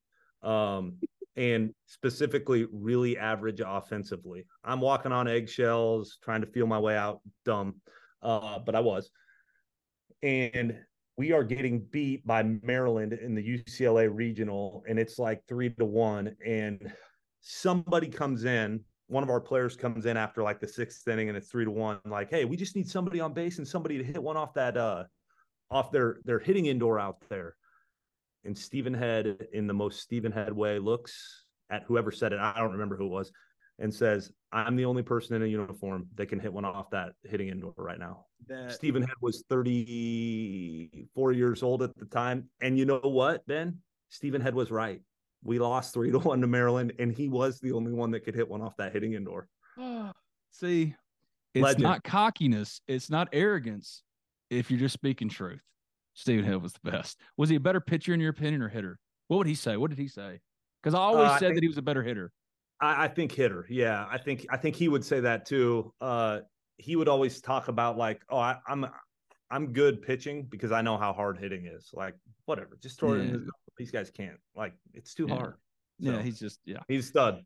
Um, 0.42 0.98
and 1.36 1.72
specifically 1.86 2.66
really 2.70 3.16
average 3.16 3.62
offensively. 3.64 4.46
I'm 4.64 4.80
walking 4.80 5.12
on 5.12 5.26
eggshells, 5.26 6.18
trying 6.22 6.42
to 6.42 6.46
feel 6.46 6.66
my 6.66 6.78
way 6.78 6.96
out, 6.96 7.20
dumb, 7.44 7.76
uh, 8.22 8.58
but 8.58 8.74
I 8.74 8.80
was. 8.80 9.10
And 10.22 10.78
we 11.16 11.32
are 11.32 11.44
getting 11.44 11.86
beat 11.90 12.26
by 12.26 12.42
Maryland 12.42 13.14
in 13.14 13.34
the 13.34 13.42
UCLA 13.42 14.10
regional, 14.12 14.84
and 14.88 14.98
it's 14.98 15.18
like 15.18 15.42
three 15.48 15.70
to 15.70 15.84
one. 15.84 16.36
And 16.44 16.92
somebody 17.40 18.08
comes 18.08 18.44
in, 18.44 18.80
one 19.06 19.22
of 19.22 19.30
our 19.30 19.40
players 19.40 19.76
comes 19.76 20.06
in 20.06 20.16
after 20.16 20.42
like 20.42 20.60
the 20.60 20.68
sixth 20.68 21.06
inning, 21.08 21.28
and 21.28 21.36
it's 21.36 21.48
three 21.48 21.64
to 21.64 21.70
one. 21.70 21.98
Like, 22.04 22.30
hey, 22.30 22.44
we 22.44 22.56
just 22.56 22.76
need 22.76 22.88
somebody 22.88 23.20
on 23.20 23.32
base 23.32 23.58
and 23.58 23.66
somebody 23.66 23.98
to 23.98 24.04
hit 24.04 24.22
one 24.22 24.36
off 24.36 24.54
that 24.54 24.76
uh 24.76 25.04
off 25.72 25.90
their 25.90 26.18
their 26.24 26.38
hitting 26.38 26.66
indoor 26.66 26.98
out 26.98 27.16
there. 27.28 27.56
And 28.44 28.56
Stephen 28.56 28.94
Head, 28.94 29.46
in 29.52 29.66
the 29.66 29.74
most 29.74 30.00
Stephen 30.00 30.32
Head 30.32 30.52
way, 30.52 30.78
looks 30.78 31.44
at 31.70 31.84
whoever 31.84 32.10
said 32.10 32.32
it. 32.32 32.40
I 32.40 32.58
don't 32.58 32.72
remember 32.72 32.96
who 32.96 33.06
it 33.06 33.10
was, 33.10 33.32
and 33.78 33.92
says, 33.92 34.32
"I'm 34.52 34.76
the 34.76 34.84
only 34.84 35.02
person 35.02 35.36
in 35.36 35.42
a 35.42 35.46
uniform 35.46 36.08
that 36.16 36.26
can 36.26 36.40
hit 36.40 36.52
one 36.52 36.64
off 36.64 36.90
that 36.90 37.12
hitting 37.24 37.48
indoor 37.48 37.72
right 37.76 37.98
now." 37.98 38.26
That... 38.48 38.72
Stephen 38.72 39.02
Head 39.02 39.16
was 39.20 39.44
34 39.48 41.32
years 41.32 41.62
old 41.62 41.82
at 41.82 41.96
the 41.96 42.06
time, 42.06 42.50
and 42.60 42.76
you 42.78 42.84
know 42.84 42.98
what, 42.98 43.46
Ben? 43.46 43.78
Stephen 44.08 44.40
Head 44.40 44.54
was 44.54 44.70
right. 44.70 45.00
We 45.44 45.58
lost 45.58 45.94
three 45.94 46.10
to 46.10 46.18
one 46.18 46.40
to 46.40 46.46
Maryland, 46.46 46.92
and 46.98 47.12
he 47.12 47.28
was 47.28 47.60
the 47.60 47.72
only 47.72 47.92
one 47.92 48.10
that 48.10 48.24
could 48.24 48.34
hit 48.34 48.48
one 48.48 48.60
off 48.60 48.76
that 48.76 48.92
hitting 48.92 49.14
indoor. 49.14 49.48
See, 50.50 50.94
it's 51.54 51.62
Legend. 51.62 51.82
not 51.82 52.04
cockiness, 52.04 52.80
it's 52.86 53.08
not 53.08 53.28
arrogance 53.32 54.02
if 54.52 54.70
you're 54.70 54.80
just 54.80 54.94
speaking 54.94 55.28
truth, 55.28 55.62
Stephen 56.14 56.44
Hill 56.44 56.58
was 56.58 56.74
the 56.74 56.90
best. 56.90 57.18
Was 57.36 57.48
he 57.48 57.56
a 57.56 57.60
better 57.60 57.80
pitcher 57.80 58.14
in 58.14 58.20
your 58.20 58.30
opinion 58.30 58.62
or 58.62 58.68
hitter? 58.68 58.98
What 59.28 59.38
would 59.38 59.46
he 59.46 59.54
say? 59.54 59.76
What 59.76 59.90
did 59.90 59.98
he 59.98 60.08
say? 60.08 60.40
Because 60.82 60.94
I 60.94 60.98
always 60.98 61.30
uh, 61.30 61.38
said 61.38 61.46
I 61.46 61.48
think, 61.48 61.54
that 61.56 61.62
he 61.62 61.68
was 61.68 61.78
a 61.78 61.82
better 61.82 62.02
hitter. 62.02 62.32
I, 62.80 63.04
I, 63.04 63.08
think 63.08 63.32
hitter. 63.32 63.66
Yeah, 63.70 64.06
I 64.10 64.18
think 64.18 64.46
I 64.50 64.56
think 64.56 64.76
he 64.76 64.88
would 64.88 65.04
say 65.04 65.20
that 65.20 65.46
too. 65.46 65.92
Uh, 66.00 66.40
he 66.76 66.96
would 66.96 67.08
always 67.08 67.40
talk 67.40 67.68
about 67.68 67.96
like, 67.96 68.22
oh, 68.28 68.38
I, 68.38 68.56
I'm 68.66 68.86
I'm 69.50 69.72
good 69.72 70.02
pitching 70.02 70.44
because 70.44 70.72
I 70.72 70.82
know 70.82 70.96
how 70.98 71.12
hard 71.12 71.38
hitting 71.38 71.66
is. 71.66 71.90
Like 71.92 72.14
whatever, 72.46 72.78
just 72.82 72.98
throw 72.98 73.12
it 73.12 73.20
in. 73.20 73.26
Yeah. 73.26 73.32
His, 73.32 73.42
these 73.78 73.90
guys 73.90 74.10
can't. 74.10 74.38
Like 74.54 74.74
it's 74.92 75.14
too 75.14 75.26
Yeah. 75.28 75.34
hard. 75.34 75.54
Yeah, 75.98 76.20
he's 76.20 76.40
just 76.40 76.58
yeah. 76.64 76.80
he's 76.88 77.06
stud. 77.06 77.44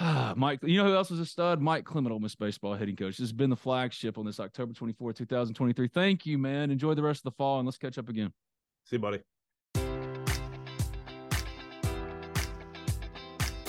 Mike, 0.36 0.60
you 0.62 0.78
know 0.78 0.88
who 0.88 0.94
else 0.94 1.10
was 1.10 1.20
a 1.20 1.26
stud? 1.26 1.60
Mike 1.60 1.84
Clement, 1.84 2.12
Ole 2.12 2.20
Miss 2.20 2.34
baseball 2.34 2.74
hitting 2.74 2.96
coach. 2.96 3.16
This 3.16 3.24
has 3.24 3.32
been 3.32 3.50
the 3.50 3.56
flagship 3.56 4.18
on 4.18 4.26
this 4.26 4.40
October 4.40 4.72
24, 4.72 5.12
2023. 5.12 5.88
Thank 5.88 6.26
you, 6.26 6.38
man. 6.38 6.70
Enjoy 6.70 6.94
the 6.94 7.02
rest 7.02 7.20
of 7.20 7.32
the 7.32 7.36
fall 7.36 7.58
and 7.58 7.66
let's 7.66 7.78
catch 7.78 7.98
up 7.98 8.08
again. 8.08 8.32
See 8.84 8.96
you, 8.96 9.00
buddy. 9.00 9.20